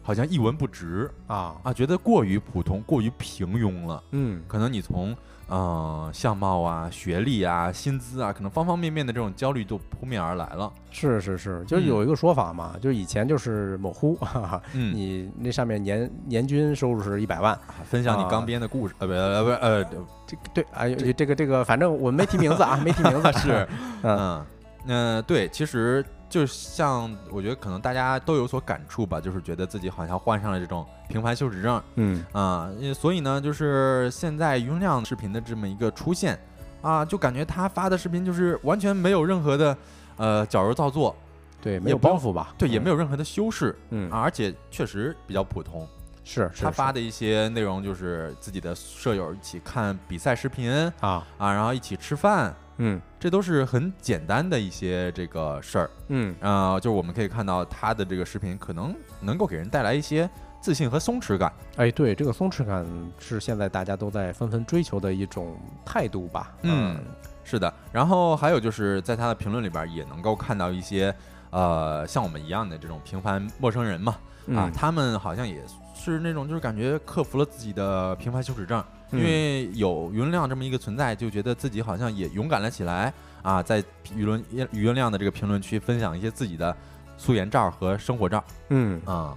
[0.10, 1.54] 好像一文不值啊！
[1.62, 4.04] 啊，觉得过于普通，过于平庸了。
[4.10, 5.16] 嗯，可能你从
[5.48, 10.74] 呃相貌啊、学历啊、薪资啊，可能方方面面的这种焦虑都扑面而来了。
[10.90, 19.84] 是是是，就是嗯有一个说法嘛，就是以前就是某乎， 哈哈，嗯，你那上面年年均收入是一百万，啊分享你啊刚编的故事，呃，不呃不呃，
[20.26, 23.68] 这对，哎，这个这个，反正我没提名字啊，没提名字， 是，
[24.02, 24.44] 嗯。
[24.88, 31.82] 嗯，呃，对，其实就像我觉得可能大家都有所感触吧，就是觉得自己好像患上了这种平凡羞耻症。
[31.96, 32.24] 嗯。
[32.32, 36.40] 啊，所以呢，就是现在余文亮视频的这么一个出现
[36.82, 39.76] 啊，就感觉他发的视频就是完全没有任何的
[40.18, 41.16] 呃矫揉造作，
[41.62, 42.54] 对，没有包袱吧？
[42.58, 45.88] 对，也没有，任何的修饰嗯，啊，而且确实比较普通。
[46.24, 55.90] 是是他发的一些内容就是自己的舍友一起看比赛视频啊，啊，然后一起吃饭，嗯这都是很简单的一些这个事儿。
[56.08, 60.30] 嗯，啊，就是我们可以看到他的这个视频可能能够给人带来一些
[60.62, 61.52] 自信和松弛感。
[61.76, 62.86] 哎，对，这个松弛感
[63.20, 66.52] 是现在大家都在纷纷追求的一种态度吧？
[66.64, 66.98] 嗯，
[67.44, 67.74] 是的。
[67.92, 71.14] 然后还有就是在他的评论里边也能够看到一些
[71.50, 75.62] 呃像我们一样的这种平凡陌生人嘛，啊嗯，他们好像也
[75.94, 78.82] 是那种就是感觉克服了自己的平凡羞耻症，
[79.12, 83.84] 因嗯为有余文亮这么一个存在，就觉得自己好像也勇敢了起来啊，在
[84.16, 86.76] 余文余文亮的这个评论区分享一些自己的
[87.18, 89.36] 素颜照和生活照嗯啊。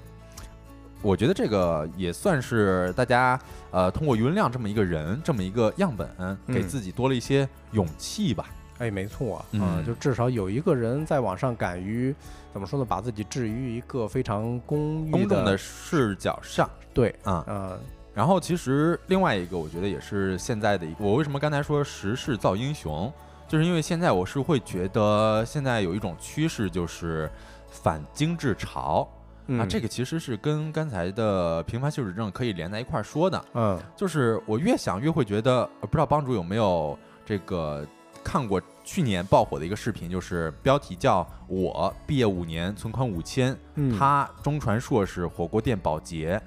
[1.00, 3.36] 我觉得这个也算是大家
[3.72, 6.08] 呃通过余文亮这么一个人这么一个样本，
[6.46, 8.48] 给嗯自己多了一些勇气吧。
[8.78, 12.14] 哎，没错啊，嗯就至少有一个人在网上敢于
[12.52, 17.80] 怎么说呢，把自己置于一个非常公公益众的视角上对，啊，呃，
[18.14, 23.12] 然后其实另外一个，我觉得也是现在的一个，我为什么刚才说时势造英雄，
[23.48, 27.30] 就是因为现在我是会觉得现在有一种趋势，就是
[27.70, 29.08] 反精致潮、
[29.46, 33.44] 啊，嗯这个其实是跟刚才的平凡羞耻症可以连在一块儿说的。
[33.54, 33.80] 嗯。
[33.96, 37.86] 就是我越想越会觉得，呃不知道帮主有没有这个
[38.22, 46.40] 看过去年爆火的一个视频，就是标题叫“我毕业五年，存款五千”，嗯，他中传硕士，火锅店保洁，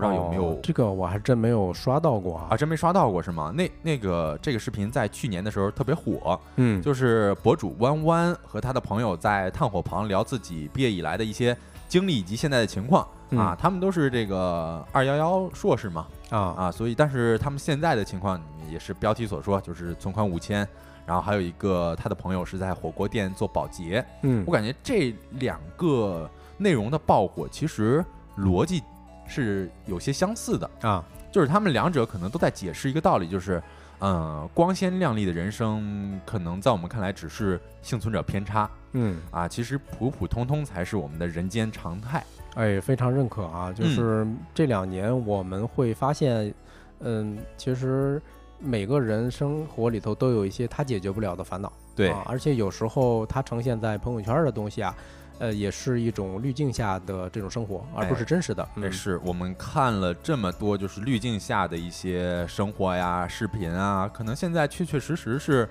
[0.00, 3.52] 不知道有没有哦这个我还真没有刷到过啊，真没刷到过是吗？
[3.54, 11.54] 那那个这个视频在去年的时候特别火，嗯，就是博主弯弯和他的朋友在炭火旁聊自己毕业以来的一些
[11.86, 13.56] 经历以及现在的情况啊嗯。
[13.60, 18.40] 他们都是这个二幺幺硕士嘛啊啊，所以但是他们现在的情况
[18.70, 20.66] 也是标题所说，就是存款五千，
[21.04, 24.02] 然后还有一个他的朋友是在火锅店做保洁。
[24.22, 28.04] 嗯我感觉这两个内容的爆火其实
[28.38, 28.82] 逻辑
[29.30, 30.70] 是有些相似的。
[30.82, 31.02] 啊
[31.32, 33.62] 就是他们两者可能都在解释一个道理，就是，
[34.00, 42.24] 嗯，光鲜亮丽的人生可能在我们看来只是幸存者偏差嗯，啊，其实普普通通才是我们的人间常态。
[42.54, 43.72] 哎，非常认可啊！
[43.72, 46.52] 就是这两年我们会发现，
[46.98, 48.20] 嗯，其实
[48.58, 54.92] 每个人生活里头都有一些他解决不了的烦恼，对，啊，而且有时候他呈现在朋友圈的东西啊，
[55.40, 58.68] 呃，也是一种滤镜下的这种生活，而不是哎真实的。
[58.76, 65.68] 嗯也是我们看了这么多就是滤镜下的一些生活呀、视频啊，可能现在确确实实是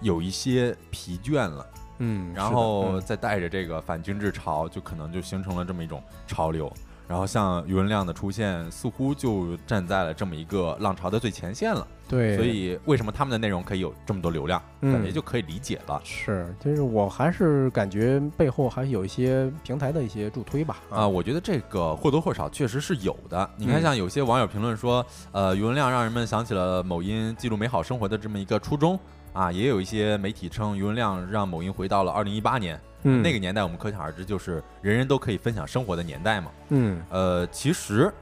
[0.00, 1.66] 有一些疲倦了。
[1.98, 6.70] 嗯，然后再带着这个反军制潮，就可能就形成了这么一种潮流。
[7.06, 11.86] 然后像余文亮的出现，似乎就站在了这么一个浪潮的最前线了。
[12.06, 16.00] 对，所以为什么他们的内容可以有这么多流量，感觉嗯就可以理解了。
[16.04, 20.76] 是，就是我还是感觉背后还有一些平台的一些助推吧。
[20.90, 23.48] 啊、我觉得这个或多或少确实是有的。
[23.56, 28.98] 你看，嗯像有些网友评论说，呃，余文亮让人们想起了某音记录美好生活的这么一个初衷
[29.32, 36.50] 啊，也有一些媒体称余文亮让某音回到了二零一八年、嗯，那个年代，我们可想而知，就是人人都可以分享生活的年代嘛。
[36.70, 38.12] 嗯呃，其实，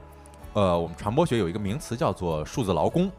[0.53, 3.11] 呃，我们传播学有一个名词叫做数字劳工，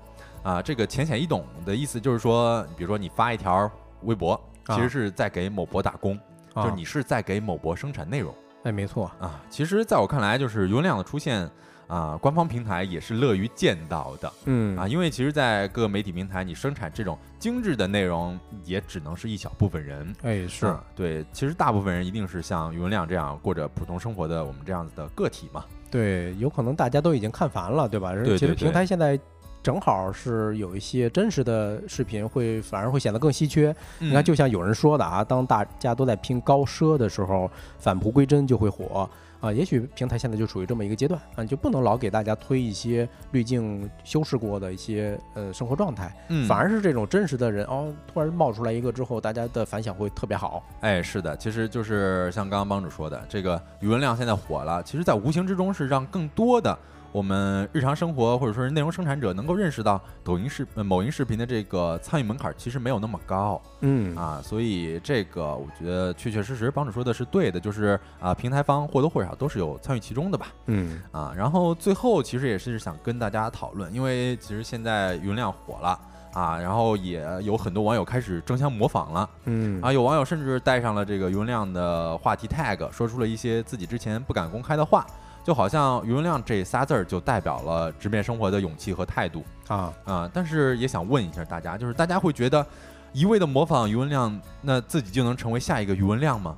[0.43, 3.71] 啊，这个浅显易懂的意思就是说，比如说你发一条
[4.03, 6.19] 微博，其实是在给某博打工，
[6.55, 8.35] 就是你是在给某博生产内容。
[8.65, 9.41] 哎，没错啊。
[9.51, 11.51] 其实，在我看来，就是流量的出现
[11.87, 14.33] 啊，官方平台也是乐于见到的。
[14.47, 20.15] 嗯啊，因为其实，在各个媒体平台，你生产这种精致的内容，也只能是一小部分人。
[20.23, 21.25] 哎，是对。
[21.33, 25.65] 其实，大部分人一定是像余文亮这样过着普通生活的我们这样子的个体嘛。
[25.91, 28.13] 对，有可能大家都已经看烦了，对吧？
[28.15, 29.19] 对，其实平台现在。
[29.63, 33.75] 正好是有一些真实的视频，会反而会显得更稀缺。
[33.99, 39.09] 你看，就像有人说的啊，当大家都在拼高奢的时候，返璞归真就会火
[39.45, 39.53] 啊。
[39.53, 46.15] 也许平台现在就处于这么一个阶段啊，就不能老给大家推一些滤镜修饰过的一些呃生活状态，
[46.49, 50.65] 反而是这种真实的人哦，突然冒出来一个之后，大家的反响会特别好。
[50.81, 56.77] 哎，是的，其实就是像刚刚帮主说的，这个余文亮现在火了，其实在无形之中是让更多的。
[57.15, 64.17] 我们日常生活或者说是内容生产者能够认识到抖音视某音视频的这个参与门槛其实没有那么高，嗯。
[64.17, 71.01] 啊，所以这个我觉得确确实实帮主说的是对的，就是啊平台方或多或少都是有参与其中的吧，嗯。
[71.13, 75.97] 啊，然后最后其实也是想跟大家讨论，因为其实现在云量火了
[76.33, 79.81] 啊，然后也有很多网友开始争相模仿了，嗯。
[79.81, 85.07] 啊，有网友甚至带上了这个云亮的话题 tag，说出了一些自己之前不敢公开的话。
[85.45, 90.31] 就好像余文亮这仨字儿就代表了直面生活的勇气和态度啊啊！
[90.33, 92.67] 但是也想问一下大家，就是大家会觉得
[93.13, 96.57] 一味的模仿余文亮，那自己就能成为下一个余文亮吗？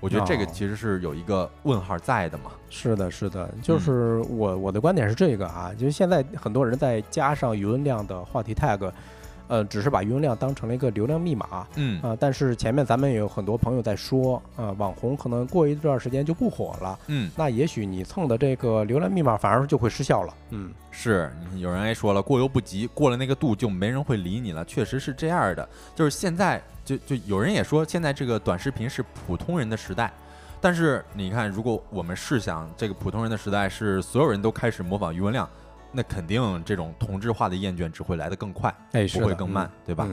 [0.00, 2.50] 我觉得这个其实是有一个问号在的嘛。
[2.68, 8.90] 是的，是的，就是我我的观点是这个啊，就是现在很多人在加上余文亮的话题 tag。
[9.46, 30.10] 呃，只是把余文亮当成了一个流量密码，嗯啊，但是前面咱们也有很多朋友在说，啊，网红可能过一段时间就不火了，嗯，那也许你蹭的这个流量密码反而就会失效了，嗯，是有人还说了，过犹不及，过了那个度就没人会理你了，确实是这样的，就是现在就就有人也说，现在这个短视频是普通人的时代，
[30.60, 35.48] 但是你看，如果我们试想这个普通人的时代是所有人都开始模仿余文亮。
[35.94, 40.08] 那肯定，这种同质化的厌倦只会来得更快，哎，不会更慢，对吧？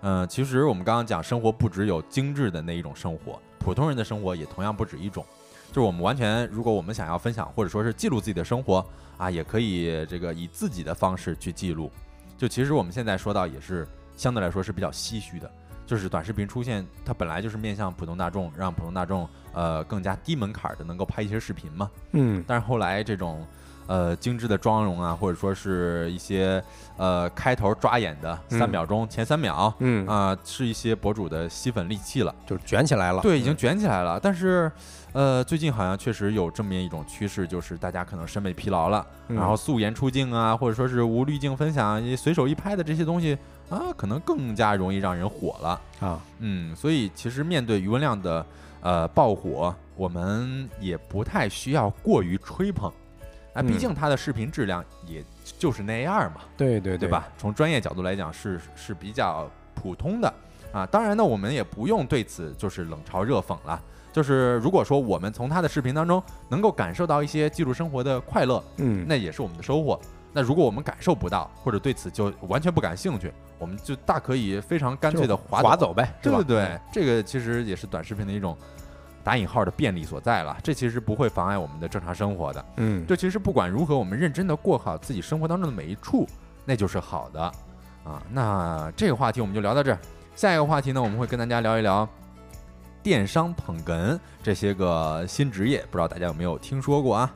[0.00, 5.24] 嗯，其实我们刚刚讲，生活不只有精致的那一种生活，普通人的生活也同样不止一种。
[5.68, 8.86] 就是我们完全，如果我们想要分享或者说是记录自己的生活
[9.18, 11.90] 啊，也可以这个以自己的方式去记录。
[12.38, 15.50] 就其实我们现在说到，也是相对来说是比较唏嘘的，
[15.86, 21.90] 就是短视频出现，它本来就是面向普通大众，让普通大众呃更加低门槛的能够拍一些视频嘛。
[22.12, 23.46] 嗯，但是后来这种。
[23.86, 26.62] 呃，精致的妆容啊，或者说是一些
[26.96, 33.22] 呃开头抓眼的三秒钟前三秒，嗯啊，是一些博主的吸粉利器了，就是卷起来了。
[33.22, 34.18] 对，已经卷起来了。
[34.18, 34.70] 但是，
[35.12, 43.38] 呃，最近好像确实有这么一种趋势，就是大家可能审美疲劳了，然后素颜出镜啊，或者说是无滤镜分享、随手一拍的这些东西
[43.70, 46.20] 啊，可能更加容易让人火了啊。
[46.40, 48.44] 嗯，所以其实面对余文亮的
[48.80, 52.92] 呃爆火，我们也不太需要过于吹捧。
[53.56, 55.24] 那毕竟他的视频质量也
[55.58, 57.26] 就是那样嘛，对对对吧？
[57.38, 60.32] 从专业角度来讲是是比较普通的
[60.72, 60.84] 啊。
[60.84, 63.80] 当然呢，我们也不用对此就是冷嘲热讽了。
[64.12, 69.98] 就是如果说我们从他的视频当中能够感受到一些记录生活的快乐，嗯，那也是我们的收获。
[70.32, 78.56] 那如果我们感受不到，或者对此就完全不感兴趣，我们就大可以非常干脆的划划走呗，对对对，这个其实也是短视频的一种。
[79.26, 82.64] 打引号的便利所在了，这其实不会妨碍我们的正常生活的。
[82.76, 86.28] 嗯，这其实不管如何，我们认真的过好自己生活当中的每一处，
[86.64, 87.42] 那就是好的
[88.04, 88.22] 啊。
[88.30, 89.98] 那这个话题我们就聊到这儿，
[90.36, 92.08] 下一个话题呢，我们会跟大家聊一聊
[93.02, 97.34] 电商捧哏这些个新职业，不知道大家有没有听说过啊？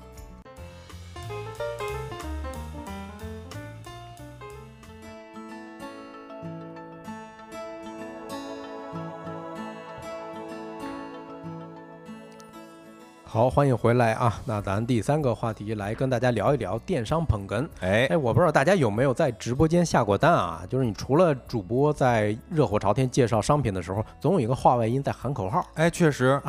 [13.32, 14.40] 好，欢迎回来啊！
[14.44, 17.64] 那咱第三个话题来跟大家聊一聊电商捧哏。
[17.78, 20.62] 哎哎，我不知道大家有没有在直播间下过单啊？
[20.68, 25.64] 就是你除了主播在热火朝天介绍商品的时候，总有一个话外音在喊口号。
[25.74, 26.42] 哎，确实，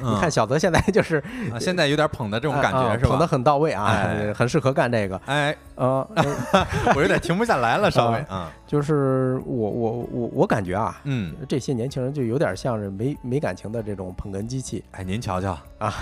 [0.00, 1.22] 你看小泽现在 就是
[1.60, 3.10] 现在有点捧的这种感觉，是吧？
[3.10, 3.94] 捧的很到位啊，
[4.34, 5.20] 很适合干这个。
[5.26, 6.08] 哎，呃，
[6.96, 8.50] 我有点停不下来了，稍微啊。
[8.74, 14.82] 就是我我我我感觉啊，嗯，这些年轻人就有点像是没没感情的这种捧哏机器。
[14.90, 15.94] 哎，您瞧瞧啊，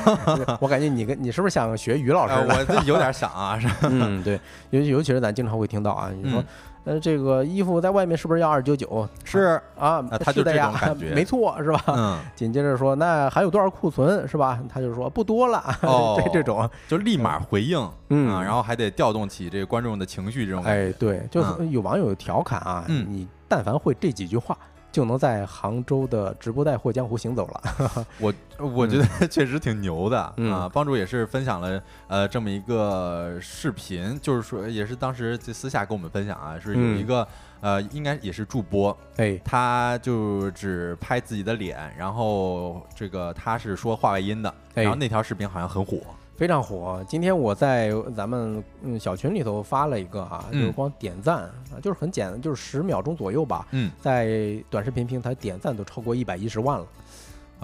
[0.58, 2.32] 我感觉你跟你是不是想学于老师？
[2.48, 3.68] 我这有点想啊，是。
[3.82, 6.42] 嗯，对，尤尤其是咱经常会听到啊，你说，
[6.84, 9.08] 呃，这个衣服在外面是不是要二九九？
[9.24, 11.82] 是啊，他就这种感觉， 没错，是吧？
[11.88, 12.18] 嗯。
[12.36, 14.60] 紧接着说，那还有多少库存，是吧？
[14.72, 15.62] 他就说不多了。
[15.82, 20.62] 哦， 这这种就立马回应，嗯，然后还得调动起这个观众的情绪，这种。
[20.64, 24.56] 哎，对，就是有网友调侃啊，你但凡会这几句话。
[24.94, 28.06] 就能在杭州的直播带货江湖行走了。
[28.20, 30.20] 我我觉得 确实挺牛的
[30.52, 30.70] 啊！
[30.72, 37.26] 帮主也是分享了呃这么一个视频，就是说也是当时就私下跟我们分享啊，是有一个
[37.60, 45.98] 呃应该也是助播，哎，他就只拍自己的脸，然后这个他是说话外音的，然后那条视频好像很火。
[46.36, 47.04] 非常火！
[47.06, 53.66] 今天我在咱们嗯小群里头发了一个啊，就是光点赞啊，就是很简单，就是十秒钟左右吧。
[53.70, 56.86] 嗯，在短视频平台点赞都超过一百一十万了。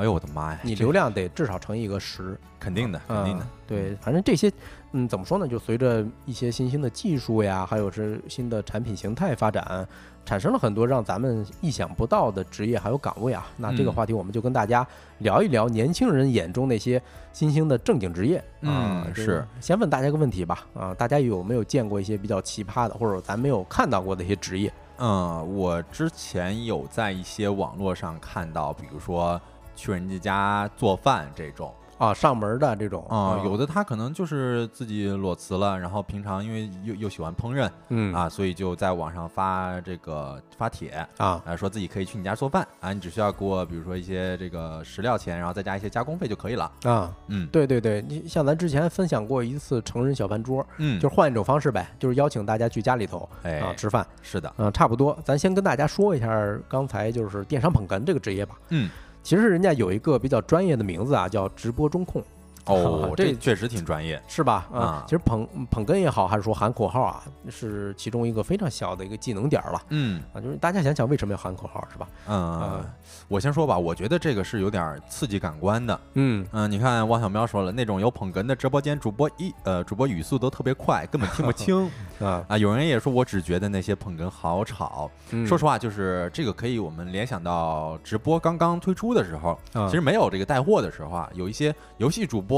[0.01, 0.59] 哎呦我的妈呀！
[0.62, 3.46] 你流量得至少乘以个十，肯定的，肯定的。
[3.66, 4.51] 对，反正这些
[4.92, 5.46] 嗯怎么说呢？
[5.46, 9.86] 就随着一些新兴的技术呀，还有是新的产品形态发展。
[10.22, 14.86] 产生了很多让咱们意想不到的职业还有岗位啊，那这个话题我们就跟大家
[15.18, 19.07] 聊一聊年轻人眼中那些新兴的正经职业啊。
[19.14, 24.72] 是，先问大家个问题吧啊，大家有没有见过一些比较奇葩的，或者咱没有看到过的一些职业？
[24.98, 29.40] 嗯，我之前有在一些网络上看到，比如说
[29.75, 31.73] 去人家家做饭这种。
[32.01, 38.11] 啊，上门的这种啊，有的他可能就是自己裸辞了，然后平常因为又又喜欢烹饪，嗯。
[38.14, 46.73] 啊，所以就在网上发这个发帖啊，说自己可以去你家做饭啊，你只需要给我比如说一些这个食料钱，然后再加一些加工费就可以了。
[46.85, 56.27] 啊，嗯，对对对，你像咱之前分享过一次成人小饭桌，嗯，就是换一种方式呗，就是邀请大家去家里头啊吃饭，是的，嗯，差不多，咱先跟大家说一下
[56.66, 58.89] 刚才就是电商捧哏这个职业吧，嗯，
[59.23, 62.23] 其实人家有一个比较专业的名字啊，叫直播中控。
[62.66, 64.68] 哦， 这确实挺专业，是吧？
[64.72, 69.82] 啊，其实捧捧哏也好，还是说喊口号啊，是其中一个非常小的一个技能点了。
[69.88, 72.08] 嗯，啊，就是大家想想为什么要喊口号，是吧？
[72.28, 72.84] 嗯，
[73.28, 75.98] 我先说吧，我觉得这个是有点刺激感官的。
[76.14, 81.90] 嗯嗯，你看汪小喵说了，那种有捧哏的直播间主播一呃主播语速都特别快，根本听不清
[82.20, 82.58] 啊啊！
[82.58, 85.11] 有人也说，我只觉得那些捧哏好吵。
[85.46, 89.58] 说实话，就是这个可以我们联想到直播刚刚推出的时候，
[89.88, 92.49] 其实没有这个带货的时候啊，有一些游戏主播。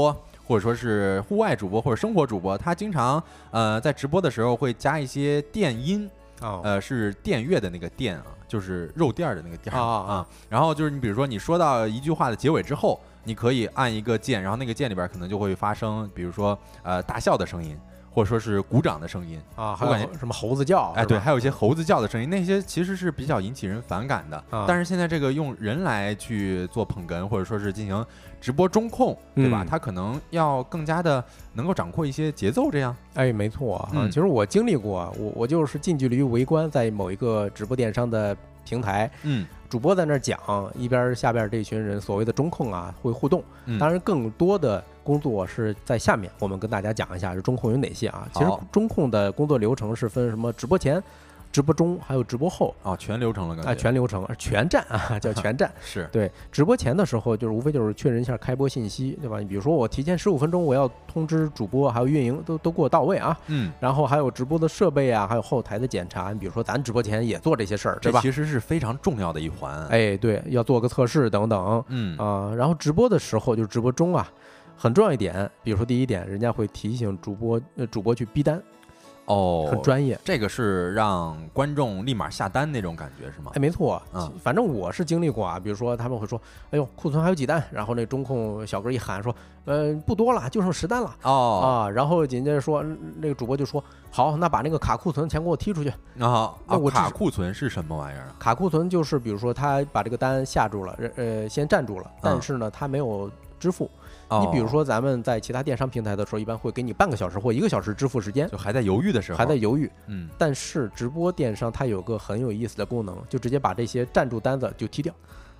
[0.45, 3.21] 或者说是户外主播或者生活主播，他经常
[3.51, 10.25] 呃在直播的时候会加一些电音，呃是电乐的那个电啊，就是肉垫的那个垫啊。
[10.49, 17.77] 然后就是你比如说你说到一句话的结尾之后，你可以按一个键，然后那个键里边可能就会发生，比如说呃大笑的声音。
[18.13, 20.93] 或者说是鼓掌的声音啊，还有什么猴子叫？
[20.95, 24.43] 哎，对，还有一些猴子叫的声音，那些其实是比较引起人反感的。
[24.67, 28.05] 但是现在这个用人来去做捧哏，或者说是进行
[28.39, 29.65] 直播中控，对吧？
[29.67, 32.95] 他可能要更加的能够掌握一些节奏，这样。
[33.15, 34.07] 哎，没错啊。
[34.07, 39.45] 其实我经历过，我我就是近距离围观在某一个直播电商的平台，嗯。
[39.69, 40.39] 主播在那儿讲，
[40.75, 43.43] 一边下边这群人所谓的中控啊会互动，
[43.79, 46.31] 当然更多的工作是在下面。
[46.39, 48.27] 我们跟大家讲一下，这中控有哪些啊？
[48.33, 50.51] 其实中控的工作流程是分什么？
[50.53, 51.01] 直播前。
[51.51, 55.71] 直播中还有直播后啊，全流程了，感觉啊，全流程，全站啊，叫 全站。
[55.83, 59.37] 是对直播前的时候，就是无非就是确认一下开播信息，对吧？
[59.37, 63.39] 你比如说我提前十五分钟，我要通知主播还有运营都都给我到位啊。
[63.49, 63.71] 嗯。
[63.79, 66.33] 然后还有直播的设备啊，还有后台的检查。
[66.33, 68.19] 你比如说咱直播前也做这些事儿，对吧？
[68.19, 69.85] 其实是非常重要的一环。
[69.89, 71.85] 哎，对，要做个测试等等。
[71.89, 74.27] 嗯啊，然后直播的时候就是直播中啊，
[74.75, 78.61] 很重要一点，比如说第一点，人家会提醒主播呃主播去逼单。
[79.25, 83.51] 哦，很专业，这个是让观众立马下单那种感觉是吗？
[83.55, 85.57] 哎，没错，嗯，反正我是经历过啊。
[85.57, 86.37] 比如说他们会说，
[86.71, 91.15] 哎呦，库存还有几单，然后那中控小哥一喊说，呃，不多了，就剩十单了。
[91.21, 92.83] 哦啊，然后紧接着说，
[93.15, 95.89] 那个主播就说，好，那把那个卡库存钱给我踢出去。
[96.19, 98.35] 啊，那我卡库存是什么玩意儿啊？
[98.37, 103.89] 卡库存就是比如说他把这个单下住了，呃，先站住了，但是呢，他没有支付。
[104.41, 109.89] 你比如说，咱们在其他电商平台的时候，一般会给你半个小时或一个小时支付时间，就还在犹豫的时候，还在犹豫。
[110.07, 115.13] 嗯，但是直播电商它有个很有意思的功能，就直接把这些赞助单子就踢掉。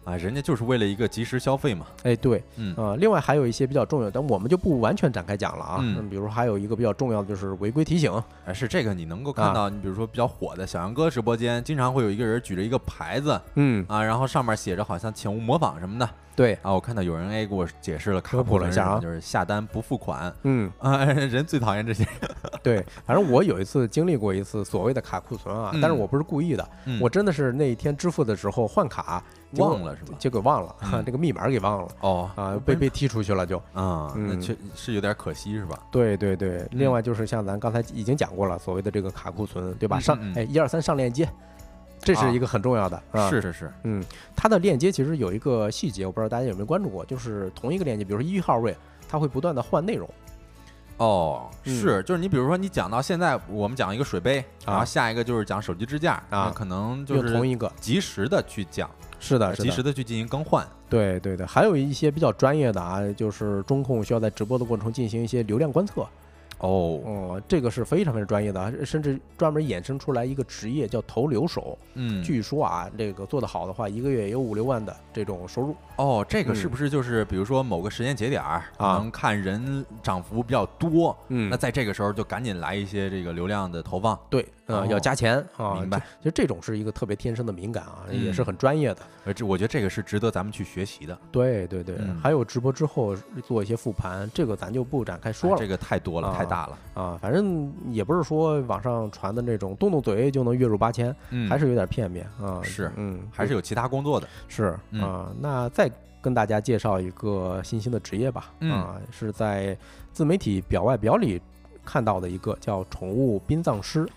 [0.03, 1.85] 啊，人家就是为了一个及时消费嘛。
[2.03, 5.77] 哎，对，嗯啊，另外还有一些比较重要，但我们就不完全展开讲了啊。
[5.81, 8.11] 嗯，比如还有一个比较重要的就是违规提醒。
[8.45, 16.09] 哎，是这个你能够看到，你比如说比较火的小杨哥直播间，经常会有一个人举着一个牌子，嗯啊，然后上面写着好像请勿模仿什么的。
[16.35, 22.03] 对啊，我看到有人哎给我解释了卡科普了一下啊就是下单不付款嗯，啊， 人最讨厌这些，
[22.63, 29.23] 对，反正我有一次经历过一次所谓的卡库存啊，但是嗯我不是故意的，嗯我真的是那一天支付的时候换卡
[29.57, 30.15] 忘了是吧？
[30.19, 33.57] 结果忘了，嗯 这个密码给忘了哦啊，被被踢出去了就。
[33.73, 35.79] 啊，那嗯确是有点可惜是吧？
[35.91, 39.99] 对对对，嗯另外就是像咱刚才已经讲过了，所谓的这个卡库存，对吧？
[39.99, 41.27] 上哎一二三上链接，
[41.99, 43.29] 这是一个很重要的啊。
[43.29, 44.03] 是是是，嗯，
[44.35, 48.75] 它的链接其实有一个细节，我不知道大家有没有关注过，就是同一个链接，比如说一号位，
[49.07, 50.09] 它会不断的换内容。
[50.97, 58.87] 哦，嗯是，就是你比如说你讲到现在，我们讲一个水杯，然后啊下一个就是讲手机支架啊那可能就是同一个，及时的去讲，
[59.23, 60.67] 是的，及，时的去进行更换。
[60.89, 66.05] 对对对，还有一些比较专业的啊，就是中控需要在直播的过程中进行一些流量观测，
[66.63, 71.77] 哦，哦、这个是非常非常专业的啊，甚至专门衍生出来一个职业叫投流手。
[71.95, 75.75] 嗯，据说啊，这个做得好的话，一个月也有五六万的这种收入。
[75.97, 84.17] 哦，这个是嗯不是就是比如说某个时间节点儿，啊能看人涨幅比较多，嗯那在这个时候就赶紧来一些这个流量的投放。
[84.29, 85.73] 对，呃，哦要加钱啊。
[85.75, 89.01] 明白其实这种是一个特别天生的敏感啊，嗯也是很专业的。
[89.25, 91.17] 呃，这我觉得这个是值得咱们去学习的。
[91.29, 93.13] 对对对，嗯还有直播之后
[93.45, 96.77] 做一些复盘，这个咱就不展开说了哎这个太多了，啊太大了。
[96.93, 97.17] 啊。
[97.21, 102.61] 反正也不是说网上传的那种动动嘴就能月入八千，嗯，还是有点片面啊。
[102.63, 104.27] 是嗯，还是有其他工作的。
[104.47, 105.31] 是嗯啊。
[105.39, 105.91] 那再
[106.21, 108.51] 跟大家介绍一个新兴的职业吧。
[108.59, 109.77] 嗯啊，是在
[110.11, 111.41] 自媒体表外表里
[111.83, 114.07] 看到的一个叫宠物殡葬师。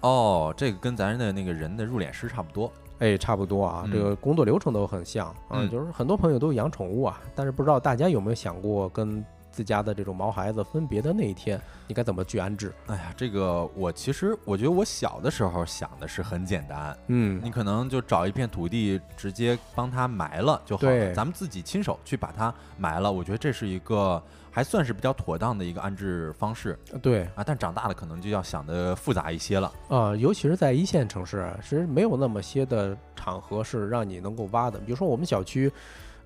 [0.00, 2.72] 哦，这个跟咱的那个人的入殓师差不多。
[3.00, 12.72] 哎，差不多啊，嗯这个工作流程都很像啊，嗯就是很多朋友都养宠物啊，但是不知道大家有没有想过跟自家的这种毛孩子分别的那一天，你该怎么去安置？
[12.86, 20.90] 哎呀，这个我其实我觉得我小的时候想的是很简单，嗯你可能就找一片土地，直接帮他埋了就好了。
[20.90, 27.44] 对咱们自己亲手去把它埋了，我觉得这是一个还算是比较妥当的一个安置方式对啊。
[27.44, 29.72] 但长大了可能就要想的复杂一些了。
[29.88, 34.78] 啊、尤其是在一线城市啊，其实没有那么些的场合是让你能够挖的。
[34.78, 35.70] 比如说我们小区，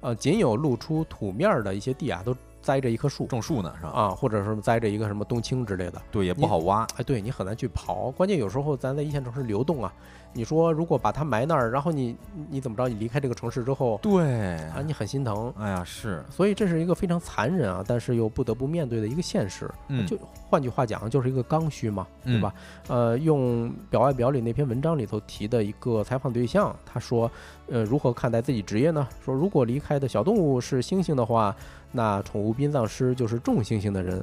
[0.01, 3.91] 呃，仅有露出土面儿的一些地啊，都栽着一棵树种树呢是吧？
[3.91, 6.01] 啊，或者是栽着一个什么冬青之类的。
[6.11, 6.87] 对，也不好挖。
[6.97, 9.93] 哎，对你很难去刨，关键有时候咱在一线城市流动啊，
[10.33, 12.17] 你说如果把它埋那儿，然后你
[12.49, 12.89] 你怎么着？
[12.89, 15.53] 你离开这个城市之后对，啊，你很心疼。
[15.59, 19.71] 哎呀是，所以这是一个非常残忍啊，但是又不得不面对的一个现实。
[19.89, 22.55] 嗯就换句话讲，就是一个刚需嘛，对嗯吧？
[22.89, 27.31] 呃，用表外表里那篇文章里头提的一个采访对象，他说，
[27.69, 29.07] 呃，如何看待自己职业呢？
[29.25, 31.55] 说如果离开的小动物是猩猩的话，
[31.95, 34.23] 那宠物殡葬师就是重星星的人。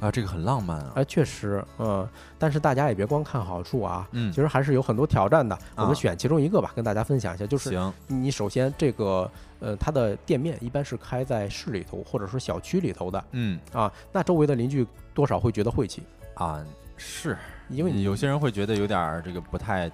[0.00, 0.92] 啊，这个很浪漫啊。
[0.94, 2.08] 哎，确实，嗯，
[2.38, 4.08] 但是大家也别光看好处啊。
[4.12, 7.44] 嗯其实还是有很多挑战的，我啊们选其中一个吧，跟大家分享一下。
[7.44, 16.04] 就是行，你首先这个，呃，它的店面一般是开在市里头或者说小区里头的嗯啊，那周围的邻居多少会觉得晦气，
[16.34, 16.64] 啊
[16.96, 17.36] 是，
[17.68, 19.90] 因为你有些人会觉得有点儿这个不太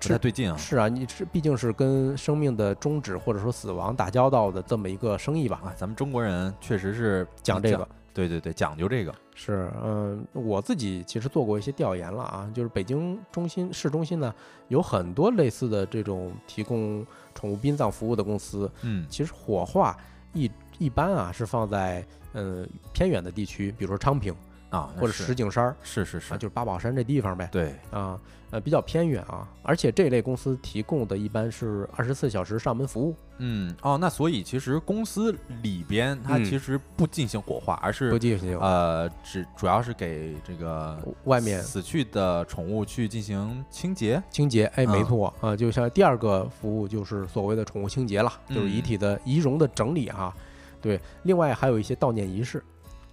[0.00, 0.56] 不太是对劲啊。
[0.56, 9.14] 是啊，你是毕竟是跟生命的终止或者说死亡打交道的这么一个生意吧，啊，咱们中国人确实是讲这个，对对对，讲究这个。
[9.34, 14.34] 是，嗯，我自己其实做过一些调研了啊，就是北京中心市中心呢
[14.68, 19.94] 有很多类似的这种提供宠物殡葬服务的公司，嗯其实火化
[20.32, 24.34] 一一般啊是放在嗯偏远的地区，比如说昌平
[24.76, 28.18] 啊，或者石景山儿是是是啊，，就是八宝山这地方呗，对，啊，
[28.50, 44.22] 呃比较偏远啊，而且这类公司提供的一般是二十四小时上门服务，嗯哦，那所以其实公司里边它嗯其实不进行火化，而不是进行呃只主要是给这个外面死去的宠物去进行清洁。
[44.30, 50.34] 清洁，哎，没嗯错啊，就像第二个服务就是所谓的宠物清洁了，就是遗嗯体的仪容的整理啊。
[50.80, 52.62] 对，另外还有一些悼念仪式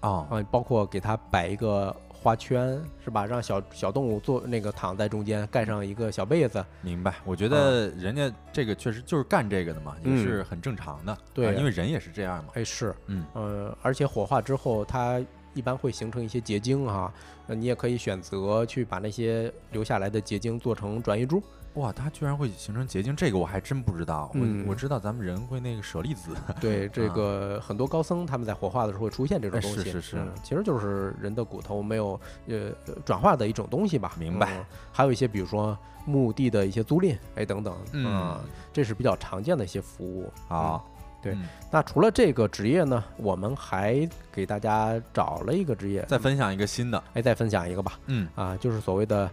[0.03, 3.25] 哦，啊，包括给它摆一个花圈，是吧？
[3.25, 6.63] 让小小动物坐那个躺在中间，盖上一个小被子。
[6.81, 7.15] 明白。
[7.25, 11.17] 我觉得人家这个确实就是干这个的嘛，也嗯是很正常的。
[11.33, 12.51] 对啊因为人也是这样嘛。
[12.53, 15.21] 哎，是，嗯呃，而且火化之后，它
[15.53, 17.13] 一般会形成一些结晶啊，
[17.47, 21.41] 那，你也可以选择去把那些留下来的结晶做成转移珠。
[21.75, 24.29] 哇，它居然会形成结晶，这个我还真不知道。
[24.35, 26.29] 嗯我我知道咱们人会那个舍利子。
[26.61, 32.69] 对，这啊个很多高僧他们在火化的时候会出现这种哎东西，是是是嗯，其实就是人的骨头没有呃
[33.03, 34.13] 转化的一种东西吧。
[34.19, 38.39] 明白嗯还有一些比如说墓地的一些租赁，哎等等，嗯啊
[38.71, 40.31] 这是比较常见的一些服务。
[40.49, 40.79] 啊，
[41.23, 47.03] 对嗯那除了这个职业呢，我们还给大家找了一个职业，再分享一个新的。
[47.13, 49.27] 哎再分享一个吧，嗯，啊，就是所谓的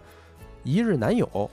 [0.64, 1.50] 一日男友。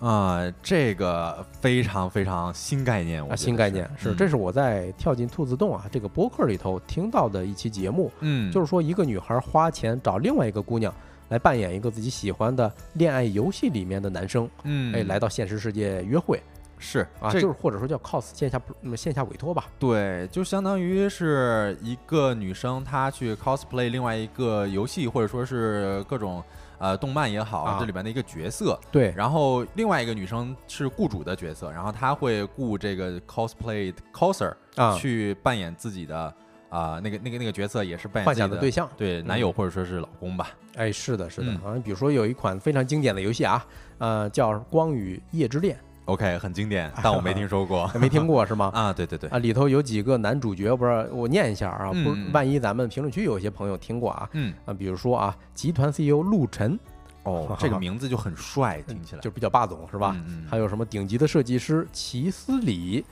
[0.00, 10.92] 啊，这个非常非常新概念，我新概念是，这是我在跳进兔子洞啊这个博客里头听到的一期节目，嗯，就是说一个女孩花钱找另外一个姑娘
[11.28, 16.40] 来扮演一个自己喜欢的恋爱游戏里面的男生，嗯，哎，来到现实世界约会，
[16.78, 18.58] 是啊，就是或者说叫 cos 线下
[18.96, 26.42] 线下委托吧，对，就相当于是一个女生她去 cosplay 另外一个游戏，或者说是各种。
[26.80, 29.12] 呃，动漫也好，这里边的一个角色，对。
[29.14, 36.34] 然后另外一个女生是雇主的角色，然后她会雇这个 cosplay coser 啊去扮演自己的
[36.70, 40.48] 啊那个那个那个角色，也是扮演幻想的对象，对男友或者说是老公吧。
[40.76, 41.52] 哎，是的，是的。
[41.58, 43.62] 好像，比如说有一款非常经典的游戏啊，
[43.98, 45.76] 呃，叫《光与夜之恋》。
[46.10, 48.70] OK，很经典， 但我没听说过， 没听过是吗？
[48.74, 54.52] 啊，对对对，啊，里头有几个男主角，不是我念一下啊，不，万一咱们评论区有一些朋友听过啊，嗯。
[54.64, 56.78] 啊，比如说啊，集团 CEO 陆晨，
[57.22, 59.20] 哦，这个名字就很帅，听起来。
[59.20, 60.16] 就比较霸总是吧？
[60.50, 63.04] 还有什么顶级的设计师齐斯里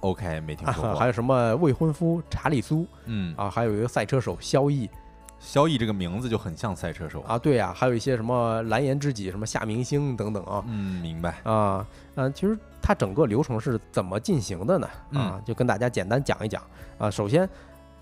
[0.00, 3.34] ，OK，没听说过，还有什么未婚夫查理苏，嗯。
[3.36, 4.88] 啊，还有一个赛车手萧毅。
[5.40, 10.62] 萧逸这个名字就很像赛车手啊，对呀，还有一些什么蓝颜知己、什么夏明星等等啊。
[10.66, 11.86] 嗯，明白啊。
[12.16, 14.88] 嗯，其实它整个流程是怎么进行的呢？
[15.14, 16.62] 啊，就跟大家简单讲一讲
[16.98, 17.10] 啊。
[17.10, 17.48] 首先，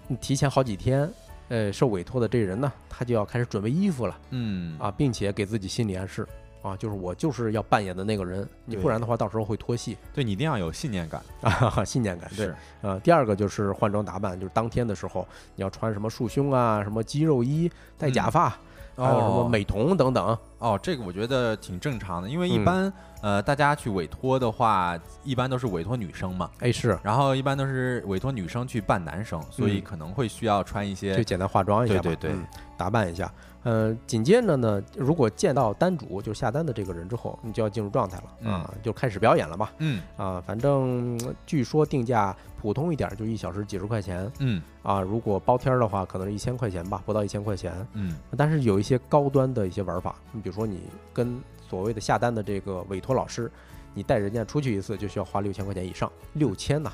[0.09, 1.09] 你提前好几天，
[1.49, 4.19] 呃，受委托的这人呢，他就要开始准备衣服了。
[4.31, 6.27] 嗯啊，并且给自己心理暗示。
[6.67, 9.97] 啊，就是我就是要扮演的那个人，你不然的话，到时候会脱戏。
[10.13, 12.29] 对你一定要有信念感啊，信念感。
[12.37, 12.51] 对，
[12.83, 18.49] 呃，第二个就是换装打扮，就是当天的时候你要穿什么束胸啊，什么肌肉衣，戴假发，
[18.97, 20.37] 还有什么美瞳等等。
[20.59, 22.93] 哦，这个我觉得挺正常的，因为一般
[23.23, 26.51] 呃大家去委托的话，一般都是委托女生嘛。
[26.59, 26.99] 哎，是。
[27.03, 32.41] 然后一般都是委托女生去扮男生，所以可能会需要穿一些，就简单化妆一下，对对对，
[32.77, 33.31] 打扮一下。
[33.67, 39.73] 呃，紧接着呢，如果见到单主就是下单的这个人之后，你就要进入状态了啊，就开始表演了吧。
[39.79, 44.31] 嗯啊，反正据说定价普通一点就一小时几十块钱。
[44.39, 47.75] 嗯啊，如果包天儿的话，可能是一千块钱吧，不到一千块钱。
[47.95, 51.37] 嗯，但是有一些高端的一些玩法，你比如说你跟
[51.69, 53.51] 所谓的下单的这个委托老师，
[53.95, 56.93] 你带人家出去一次就需要花六千块钱以上，六千呐，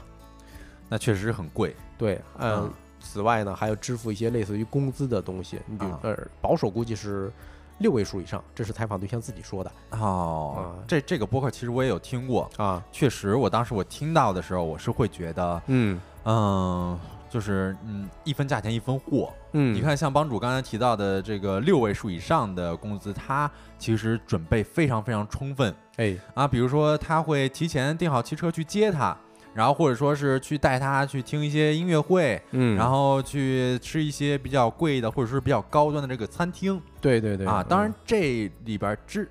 [0.89, 1.77] 那确实很贵。
[1.99, 2.73] 对，嗯。
[3.03, 7.31] 此外呢，还要支付一些类似于工资的东西，你比如呃，保守估计是
[7.79, 9.73] 六位数以上，这是采访对象自己说的。
[9.91, 16.99] 哦，这这个播客其实我也有听过啊，确实，我当时我听到的时候，我是会觉得，嗯嗯，
[17.29, 19.33] 就是嗯，一分价钱一分货。
[19.55, 25.75] 嗯，你看，像帮主刚才提到的这个六位数以上的工资，他其实准备非常非常充分。
[25.97, 29.15] 哎啊，比如说他会提前订好汽车去接他。
[29.55, 39.27] 然后或者说是去带他去听一些音乐会，嗯，然后去吃一些比较贵的或者是比较高端的这个餐厅，对对对啊，当然这里边这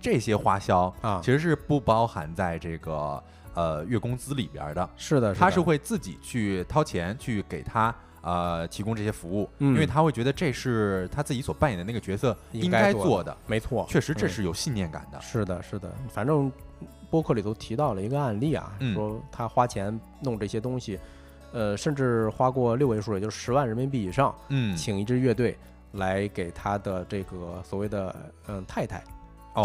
[0.00, 3.22] 这些花销啊，其实是不包含在这个
[3.54, 16.50] 呃月工资里边的，是的，他是会自己去掏钱去给他呃提供这些服务，因为他会觉得这是他自己所扮演的那个角色应该做的，没错，确实这是有信念感的，是的，是的，反正。
[17.16, 21.00] 播客里头提到了一个案例啊，说他花钱弄这些东西，
[21.50, 25.56] 呃，甚至花过六位数，也就是十万人民币以上，嗯，请一支乐队
[25.92, 28.14] 来给他的这个所谓的
[28.48, 29.02] 嗯太太。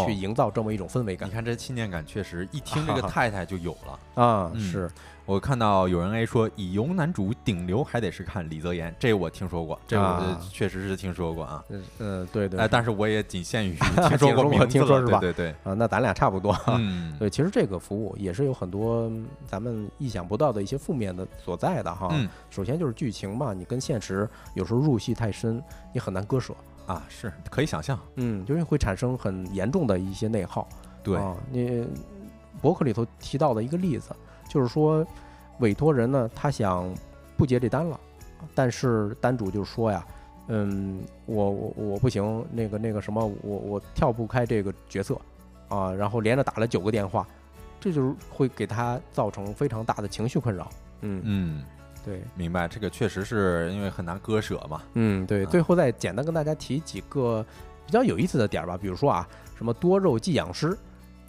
[0.06, 4.22] 去营造这么一种氛围感，你看这信念感确实，一听这个 太太就有了。
[4.24, 4.50] 啊！
[4.58, 4.90] 是
[5.24, 11.64] 我看到有人 A 说，以游男主顶流还得是看李泽言，这我听说过，这我确实是听说过啊。
[11.98, 12.58] 嗯，对对。
[12.58, 13.76] 哎，但是我也仅限于
[14.08, 15.20] 听说过，听说是吧？
[15.20, 16.56] 对对啊，那咱俩差不多。
[16.68, 19.10] 嗯，对，其实这个服务也是有很多
[19.46, 22.08] 咱们意想不到的一些负面的所在的哈。
[22.12, 25.62] 嗯，首先就是剧情嘛，你跟现实有时候入戏太深，
[25.92, 26.54] 你很难割舍。
[26.84, 30.68] 啊，是可以想象，嗯，就是会产生很严重的一些内耗。
[31.00, 31.16] 对，
[31.50, 31.86] 你
[32.60, 34.14] 博客里头提到的一个例子，
[34.52, 35.06] 就是说
[35.60, 36.92] 委托人呢，他想
[37.38, 37.98] 不接这单了，
[38.54, 40.04] 但是单主就说呀，
[40.48, 45.18] 嗯，我我我不行，那个那个什么，我我跳不开这个角色
[45.68, 47.26] 啊，然后连着打了九个电话，
[47.80, 50.68] 这就是会给他造成非常大的情绪困扰。
[51.00, 51.62] 嗯嗯。
[52.04, 54.82] 对，明白，这个确实是因为很难割舍嘛。
[54.94, 55.46] 嗯，对。
[55.46, 57.46] 最后再简单跟大家提几个
[57.86, 59.26] 比较有意思的点儿吧，比如说啊，
[59.56, 60.76] 什么多肉寄养师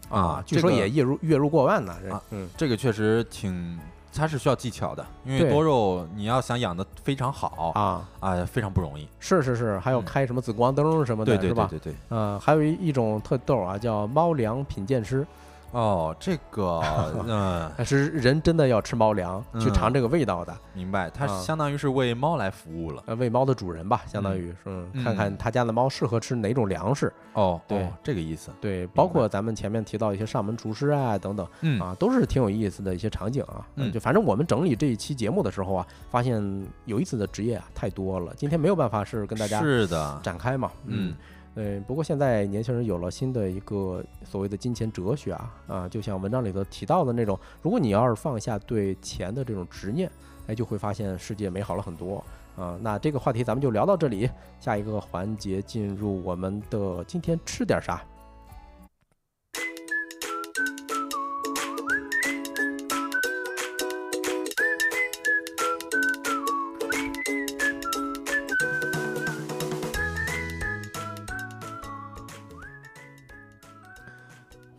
[0.09, 1.93] 啊，据说也月入月入过万呢。
[2.11, 3.79] 啊，嗯，这个确实挺，
[4.13, 9.07] 它是需要技巧的，因为多肉你要想养的非常好啊啊，非常不容易。
[9.19, 11.95] 是是是，还有开什么紫光灯什么的，对对对对对。
[12.09, 15.25] 嗯，还有一一种特逗啊，叫猫粮品鉴师。
[15.73, 16.81] 哦，这个，
[17.27, 20.55] 嗯， 是人真的要吃猫粮去尝这个味道的。
[20.73, 27.11] 明白，它相当于是为猫来服务了，呃，为猫的主人吧，相当于是看看他家的猫适合吃哪种粮食。
[27.33, 28.51] 哦，对，这个意思。
[28.61, 31.47] 对，包括咱们前面提到一些上门厨师啊等等，
[31.79, 33.67] 啊，都是挺有意思的一些场景啊。
[33.75, 40.71] 嗯，就反正我们整理这一期节目的时候啊，发现有意思的职业啊太多了，今天没有办法是跟大家是的展开嘛。
[40.85, 41.15] 嗯。
[41.55, 50.09] 嗯，不过现在年轻人有了新的一个所谓的金钱哲学啊啊，就像文章里头提到的那种，如果你要是放下对钱的这种执念，
[50.47, 52.23] 哎，就会发现世界美好了很多
[52.55, 52.77] 啊。
[52.81, 54.29] 那这个话题咱们就聊到这里，
[54.59, 58.03] 下一个环节进入我们的今天吃点啥。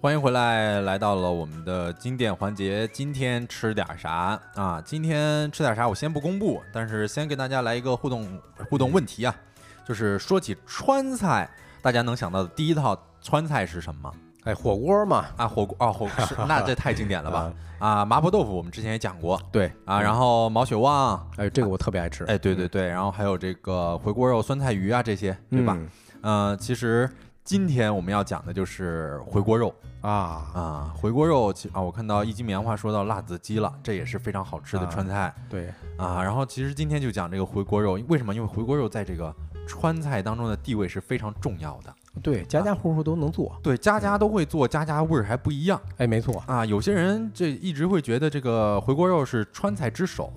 [0.04, 2.86] 欢迎回来，来到了我们的经典环节。
[2.88, 4.78] 今天吃点啥啊？
[4.84, 5.88] 今天吃点啥？
[5.88, 8.38] 我先不公布，但是先给大家来一个互动
[8.68, 9.34] 互动问题啊，
[9.88, 11.48] 就是说起川菜，
[11.80, 14.12] 大家能想到的第一套川菜是什么？
[14.42, 17.50] 哎，火锅嘛，啊，火锅啊，火锅，那这太经典了吧？
[17.80, 25.78] 啊，麻婆豆腐我们之前也讲过，对啊，然后毛血旺，哎，这个我特别爱吃，哎，对对对，然后还有这个回锅肉、酸菜鱼啊这些，对吧？
[26.20, 27.08] 嗯，其实。
[27.44, 30.10] 今天我们要讲的就是回锅肉啊
[30.54, 35.34] 啊，回锅肉其啊，我看到一斤棉花说到辣子鸡了，这也是非常好吃的川菜。
[35.50, 35.68] 对
[35.98, 38.34] 啊，然后其实今天就讲这个回锅肉，为什么？
[38.34, 39.34] 因为回锅肉在这个
[39.68, 41.94] 川菜当中的地位是非常重要的。
[42.22, 43.54] 对，家家户户都能做。
[43.62, 45.78] 对，家家都会做，家家味儿还不一样。
[45.98, 50.32] 哎，没错啊，有些人这一直会觉得这个回锅肉是川菜之首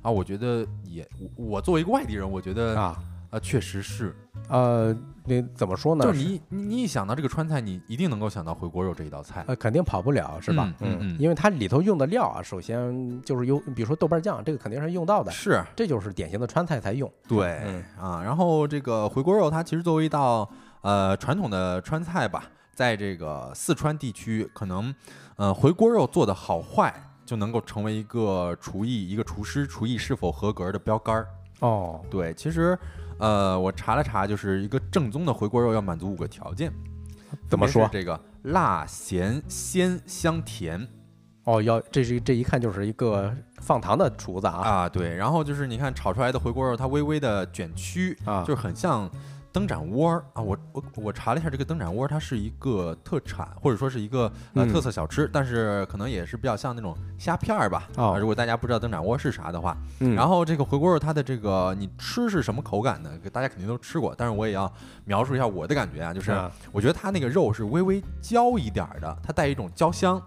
[0.00, 2.98] 啊，我觉得也，我作为一个外地人，我觉得啊
[3.30, 4.14] 啊，确实是。
[4.48, 6.04] 呃，你怎么说呢？
[6.04, 9.44] 就是你，你一想到这个川菜，你一定能够想到回锅肉这一道菜。
[9.48, 10.72] 呃，肯定跑不了，是吧？
[10.80, 11.16] 嗯嗯。
[11.18, 15.32] 因为它里头用的料啊，首先就是有，比如说豆瓣酱，这个肯定是用到的。
[15.32, 17.10] 是，这就是典型的川菜才用。
[17.26, 20.48] 对，嗯啊，然后这个回锅肉，它其实作为一道
[20.82, 24.94] 呃传统的川菜吧，在这个四川地区，可能
[25.34, 31.26] 呃回锅肉做的好坏，就能够成为一个厨艺、一个厨师厨艺是否合格的标杆儿。
[31.58, 32.78] 哦，对，其实。
[33.18, 36.72] 呃，我查了查，就是一个正宗的回锅肉要满足五个条件，
[37.48, 37.88] 怎么说？
[37.92, 40.86] 这个辣、咸、鲜、香、甜，
[41.44, 49.10] 哦，要这是这一看就是一个放糖的厨子啊啊，对，然后就是你看炒出来的回锅肉，它微微的卷曲啊，就是很像。
[49.56, 57.88] 灯盏窝儿啊，我我我查了一下，这个灯盏窝它是一个特产，或者说是一个呃特色小吃，但是可能也是比较像那种虾片儿吧。
[57.96, 63.10] 啊，如果大家不知道灯盏窝是啥的话，嗯然后这个回锅肉它的这个你吃是什么口感呢？
[63.32, 64.70] 大家肯定都吃过，但是我也要
[65.06, 66.38] 描述一下我的感觉啊，就是
[66.70, 70.20] 我觉得它那个肉是微微焦一点儿的，它带一种焦香。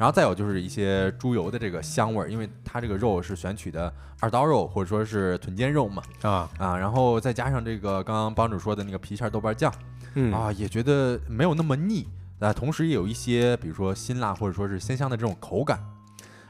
[0.00, 9.70] 然后再有就是一些猪油的这个香味儿，因为它这个肉是选取的二刀肉或者说是臀尖肉嘛，啊啊，然后再加上这个刚刚帮主说的那个郫县豆瓣酱，
[10.32, 15.78] 啊，也觉得没有那么腻，啊，同时也有一些比如说辛辣或者说是鲜香的这种口感，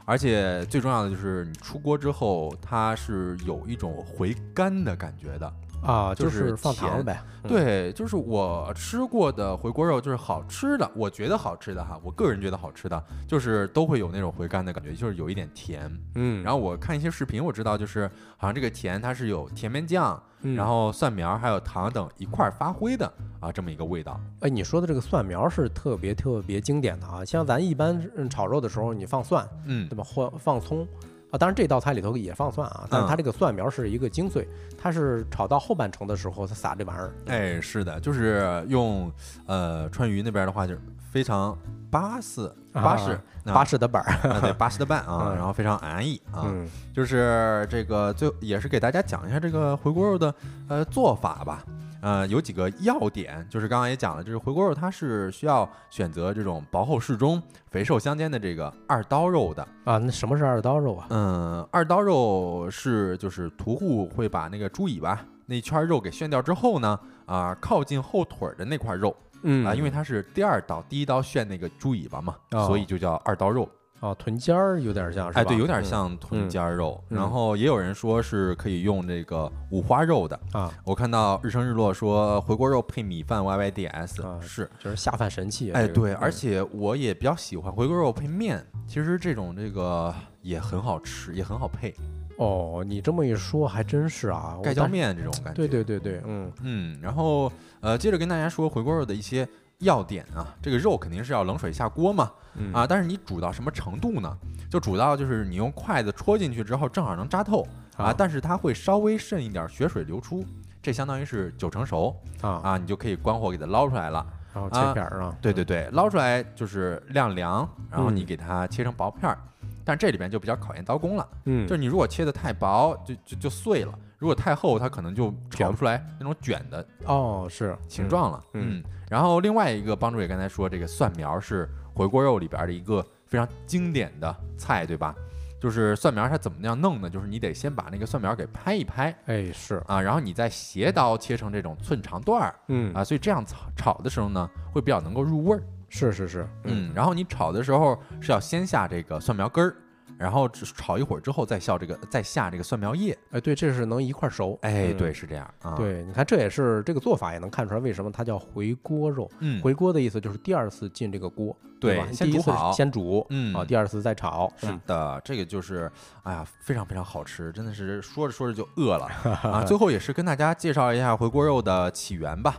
[0.05, 5.53] 而且最重要的就是你出锅之后，它是有一种回甘的感觉的。
[5.83, 7.21] 啊，就是放糖呗。
[7.47, 15.91] 对，就是我吃过的回锅肉，就是好吃的，我觉得好吃的哈，我个人觉得好吃的，就是都会有那种回甘的感觉，就是有一点甜。
[16.15, 20.21] 嗯，然后我看一些视频，我知道就是好像这个甜它是有甜面酱，
[20.55, 24.19] 然后蒜苗还有糖等一块发挥的啊，这么一个味道。
[24.41, 30.03] 哎，你说的这个蒜苗是特别特别经典的啊，像咱一般炒肉的时候，你放蒜，嗯，对吧？
[30.03, 30.87] 或放葱。
[31.31, 34.45] 啊，当然这道菜里头也放蒜啊，但是它这个蒜苗是一个精髓，
[34.77, 37.13] 它是炒到后半程的时候它撒这玩意儿。
[37.27, 39.11] 哎，是的，就是用
[39.45, 41.57] 呃川渝那边的话就是非常
[41.91, 46.47] 巴适巴适巴适的板儿， 对巴适的板啊， 然后非常安逸啊，
[46.93, 50.33] 就是这个最也是给大家讲一下这个回锅肉的
[50.69, 51.63] 呃做法吧。
[52.03, 57.39] 呃，有几个要点，就是刚刚也讲了，就是回锅肉它是需要选择这种薄厚适中、
[57.69, 59.61] 肥瘦相间的这个二刀肉的。
[59.83, 59.99] 啊。
[59.99, 61.05] 那什么是二刀肉啊？
[61.11, 73.67] 嗯，二刀肉是就是屠户会把那个猪尾巴那圈肉给炫掉之后呢，啊，靠近后腿的那块肉，嗯啊，因为它是第二刀，第一刀炫那个猪尾巴嘛，所以就叫二刀肉。
[73.99, 75.41] 哦，臀尖儿有点像，是吧？
[75.41, 76.99] 哎，对，有点像臀尖肉。
[77.07, 80.73] 然后也有人说是可以用这个五花肉的啊。
[80.83, 85.71] 我看到日升日落说回锅肉配米饭 Y Y D S 是，就是下饭神器。
[85.73, 90.11] 哎，对，而且我也比较喜欢回锅肉配面，其实这种这个
[90.41, 91.93] 也很好吃，也很好配。
[92.41, 95.53] 哦，你这么一说还真是啊，盖浇面这种感觉。
[95.53, 96.99] 对对对对，嗯嗯。
[96.99, 102.31] 然后呃，接着跟大家说回锅肉的一些要点啊，这个肉肯定是要冷水下锅嘛，
[102.73, 104.35] 啊，但是你煮到什么程度呢？
[104.71, 107.63] 就煮到就是你用筷子戳进去之后正好能扎透
[107.95, 110.43] 啊，但是它会稍微渗一点血水流出，
[110.81, 119.37] 这相当于是九成熟啊啊，你就可以关火给它捞出来了，然后切片儿啊，对对对，捞出来就是晾凉，然后你给它切成薄片儿，
[119.83, 123.93] 但这里边就比较考验刀工了，嗯，就是你如果切的太薄，就就就碎了。
[124.17, 128.43] 如果太厚，它可能就炒不出来那种卷的哦，是形状了。
[128.53, 135.15] 嗯，然后另外一个帮助也刚才说，这个蒜苗是回锅肉里边的一个非常经典的菜，对吧？
[135.59, 137.09] 就是蒜苗它怎么样弄呢？
[137.09, 145.63] 就是你得先把那个蒜苗给拍一拍，哎，是啊，然后你再斜刀切成这种寸长段儿，嗯啊，所以这样炒炒的时候呢，会比较能够入味儿。
[145.91, 149.75] 是是是，嗯，然后你炒的时候是要先下这个蒜苗根儿。
[150.17, 155.73] 然后炒一会儿之后再下这个再下这个蒜苗叶，哎，对，这是能一块熟，哎，对，是这样啊。
[155.73, 159.27] 对，你看这也是这个做法也能看出来为什么它叫回锅肉。
[159.39, 162.05] 嗯，回锅的意思就是第二次进这个锅，对吧？
[162.11, 164.51] 先煮好，先煮，嗯啊，第二次再炒。
[164.57, 169.05] 是的，这个就是哎呀，非常非常好吃，真的是说着说着就饿了
[169.41, 169.63] 啊。
[169.63, 172.57] 最后也是跟大家介绍一下回锅肉的起源吧。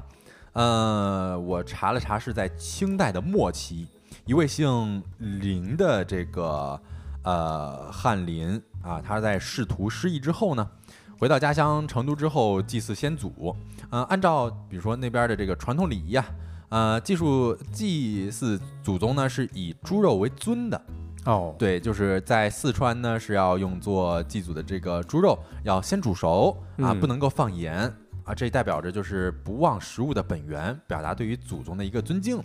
[0.52, 3.86] 呃，我查了查，是在清代的末期，
[4.26, 6.80] 一位姓林的这个。
[7.24, 10.68] 呃，翰林啊，他在仕途失意之后呢，
[11.16, 13.54] 回到家乡成都之后祭祀先祖。
[13.90, 16.26] 呃，按照比如说那边的这个传统礼仪啊，
[16.70, 20.82] 呃，祭术祭祀祖宗呢是以猪肉为尊的。
[21.24, 27.94] 哦，对，就是在四川呢是要用作祭祖的这个猪肉要先煮熟啊，不能够放盐
[28.24, 32.40] 啊，这代表着就是不忘食物的本源，表达对于祖宗的一个尊敬。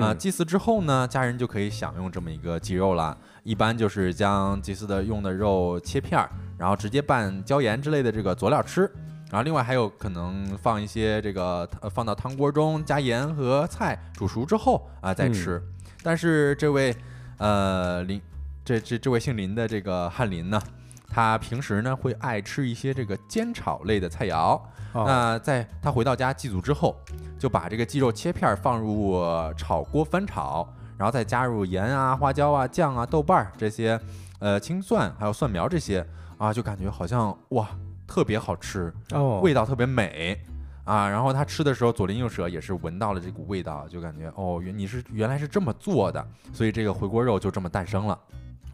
[0.00, 3.16] 啊，祭祀之后呢，家人就可以享用这么一个鸡肉了。
[3.42, 8.82] 一般就是将祭祀的用的肉切片儿，然后直接拌椒盐之类的这个佐料吃。
[9.30, 15.62] 然后另外还有可能放一些这个放到汤锅中加盐和菜煮熟之后啊再吃。
[16.02, 16.94] 但是这位
[17.38, 18.20] 呃林
[18.64, 20.60] 这这这位姓林的这个翰林呢，
[21.08, 24.60] 他平时呢会爱吃一些这个煎炒类的菜肴。
[24.92, 26.96] 那在他回到家祭祖之后，
[27.38, 29.20] 就把这个鸡肉切片放入
[29.56, 30.68] 炒锅翻炒。
[30.98, 33.96] 然后再加入盐啊、花椒啊、酱啊、豆瓣儿这些，
[34.40, 36.04] 呃，青蒜还有蒜苗这些
[36.36, 37.68] 啊，就感觉好像哇，
[38.04, 40.36] 特别好吃哦，味道特别美
[40.82, 41.08] 啊。
[41.08, 48.18] 然后他吃的时候左邻右舍也是闻到了这股味道，就感觉哦，原你是原来是这么做的，所以这个回锅肉就这么诞生了。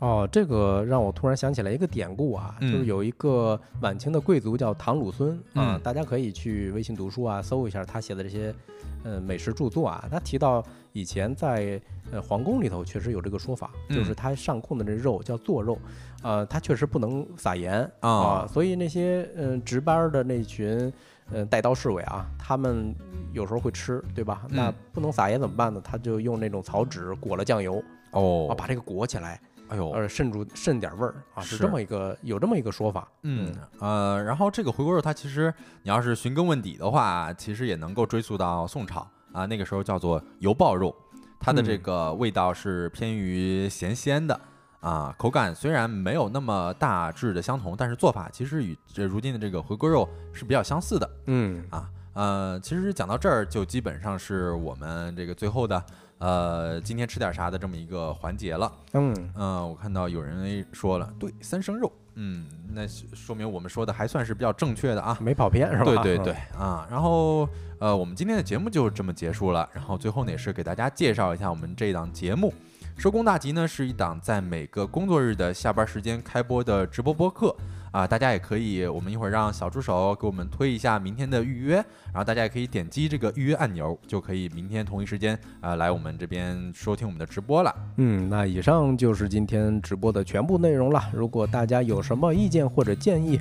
[0.01, 8.55] 哦，这个让我突然想起来一个典故啊，就是有一个晚清的贵族叫唐鲁孙啊，大家可以去微信读书啊搜一下他写的这些
[9.03, 11.81] 呃美食著作啊，他提到以前在。
[12.13, 15.77] 呃，皇宫里头确实有这个说法，就是他上供的这肉叫做肉，
[16.23, 20.93] 呃，他确实不能撒盐啊，所以那些嗯值班的那群
[21.33, 22.95] 嗯带刀侍卫啊，他们
[23.33, 24.43] 有时候会吃，对吧？
[24.51, 25.81] 那不能撒盐怎么办呢？
[25.83, 27.83] 他就用那种草纸裹了酱油
[28.13, 33.09] 哦，啊，把这个裹起来，哎呦，呃，渗住渗点味儿啊，是这么一个有这么一个说法。
[33.23, 35.53] 嗯呃，然后这个回锅肉它其实
[35.83, 40.95] 你要是寻根问底的话，其实也能够追溯到宋朝啊，那个时候叫做油爆肉。
[41.41, 44.41] 它的这个味道是偏于咸鲜的
[44.81, 51.11] 啊，口感虽然没有那么大致的相同，但是做法其实与这如今的这个回锅肉是比较相似的。
[51.27, 55.85] 嗯啊呃，其实讲到这儿就基本上是我们这个最后的
[56.19, 58.73] 呃今天吃点啥的这么一个环节了。
[58.93, 61.93] 嗯嗯，我看到有人说了，对，三生肉。
[62.17, 65.85] 嗯，那说明我们说的还算是比较正确的啊，没跑偏是吧？
[65.85, 67.49] 对对对啊，然后
[67.81, 69.69] 呃，我们今天的节目就这么结束了。
[69.73, 72.55] 然后最后呢，也是给大家介绍一下我们这档节目，
[73.03, 77.55] 《收工大吉》呢是一档在每个工作日的下班时间开播的直播播客。
[77.95, 87.73] 啊，大家也可以，我们一会儿让小助手给我们推一下明天的预约，然后大家也可以点击这个预约按钮，就可以明天同一时间啊来我们这边收听我们的直播了。
[87.99, 91.05] 嗯，那以上就是今天直播的全部内容了。
[91.13, 93.41] 如果大家有什么意见或者建议，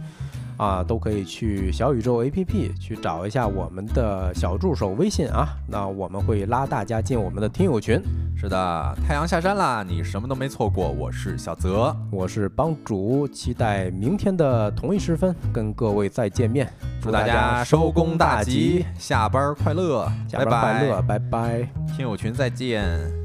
[0.64, 8.02] 啊，都可以去小宇宙 APP 去找一下我们的小助手微信啊，那我们会拉大家进我们的听友群。
[8.36, 10.90] 是的，太阳下山啦，你什么都没错过。
[10.90, 16.72] 我是小泽，我是帮主，期待明天的同一时分跟各位再见面。
[17.02, 23.23] 祝大家收工大吉，下班快乐，下班快乐，拜拜，听友群再见。